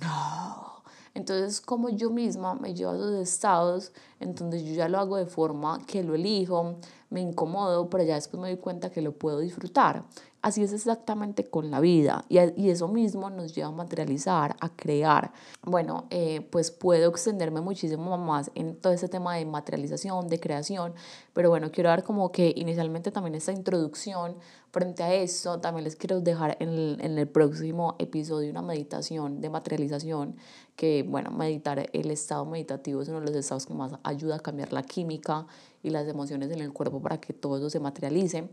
no, 0.00 0.82
entonces, 1.18 1.60
como 1.60 1.88
yo 1.88 2.10
misma 2.10 2.54
me 2.54 2.74
llevo 2.74 2.92
a 2.92 2.94
esos 2.94 3.14
estados, 3.16 3.92
entonces 4.20 4.62
yo 4.62 4.72
ya 4.72 4.88
lo 4.88 4.98
hago 4.98 5.16
de 5.16 5.26
forma 5.26 5.84
que 5.84 6.04
lo 6.04 6.14
elijo, 6.14 6.76
me 7.10 7.20
incomodo, 7.20 7.88
pero 7.88 8.04
ya 8.04 8.14
después 8.14 8.40
me 8.40 8.48
doy 8.48 8.58
cuenta 8.58 8.90
que 8.90 9.02
lo 9.02 9.12
puedo 9.12 9.40
disfrutar. 9.40 10.04
Así 10.48 10.62
es 10.62 10.72
exactamente 10.72 11.44
con 11.44 11.70
la 11.70 11.78
vida 11.78 12.24
y, 12.30 12.38
y 12.56 12.70
eso 12.70 12.88
mismo 12.88 13.28
nos 13.28 13.54
lleva 13.54 13.68
a 13.68 13.70
materializar, 13.70 14.56
a 14.60 14.70
crear. 14.70 15.30
Bueno, 15.62 16.06
eh, 16.08 16.40
pues 16.50 16.70
puedo 16.70 17.10
extenderme 17.10 17.60
muchísimo 17.60 18.16
más 18.16 18.50
en 18.54 18.74
todo 18.74 18.94
ese 18.94 19.08
tema 19.08 19.34
de 19.36 19.44
materialización, 19.44 20.26
de 20.26 20.40
creación, 20.40 20.94
pero 21.34 21.50
bueno, 21.50 21.70
quiero 21.70 21.90
dar 21.90 22.02
como 22.02 22.32
que 22.32 22.54
inicialmente 22.56 23.10
también 23.10 23.34
esta 23.34 23.52
introducción 23.52 24.36
frente 24.70 25.02
a 25.02 25.12
eso. 25.12 25.60
También 25.60 25.84
les 25.84 25.96
quiero 25.96 26.22
dejar 26.22 26.56
en 26.60 26.70
el, 26.70 26.98
en 27.02 27.18
el 27.18 27.28
próximo 27.28 27.96
episodio 27.98 28.50
una 28.50 28.62
meditación 28.62 29.42
de 29.42 29.50
materialización, 29.50 30.36
que 30.76 31.04
bueno, 31.06 31.30
meditar 31.30 31.90
el 31.92 32.10
estado 32.10 32.46
meditativo 32.46 33.02
es 33.02 33.08
uno 33.08 33.20
de 33.20 33.26
los 33.26 33.36
estados 33.36 33.66
que 33.66 33.74
más 33.74 33.92
ayuda 34.02 34.36
a 34.36 34.40
cambiar 34.40 34.72
la 34.72 34.82
química 34.82 35.46
y 35.82 35.90
las 35.90 36.08
emociones 36.08 36.50
en 36.50 36.60
el 36.60 36.72
cuerpo 36.72 37.00
para 37.00 37.20
que 37.20 37.32
todo 37.32 37.58
eso 37.58 37.68
se 37.68 37.80
materialice. 37.80 38.48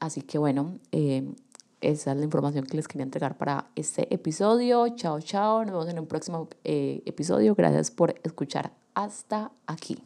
Así 0.00 0.22
que 0.22 0.38
bueno, 0.38 0.78
eh, 0.92 1.24
esa 1.80 2.12
es 2.12 2.18
la 2.18 2.24
información 2.24 2.64
que 2.66 2.76
les 2.76 2.88
quería 2.88 3.04
entregar 3.04 3.36
para 3.36 3.70
este 3.76 4.12
episodio. 4.12 4.88
Chao, 4.96 5.20
chao. 5.20 5.64
Nos 5.64 5.72
vemos 5.72 5.88
en 5.88 5.98
un 5.98 6.06
próximo 6.06 6.48
eh, 6.64 7.02
episodio. 7.06 7.54
Gracias 7.54 7.90
por 7.90 8.14
escuchar 8.24 8.72
hasta 8.94 9.52
aquí. 9.66 9.98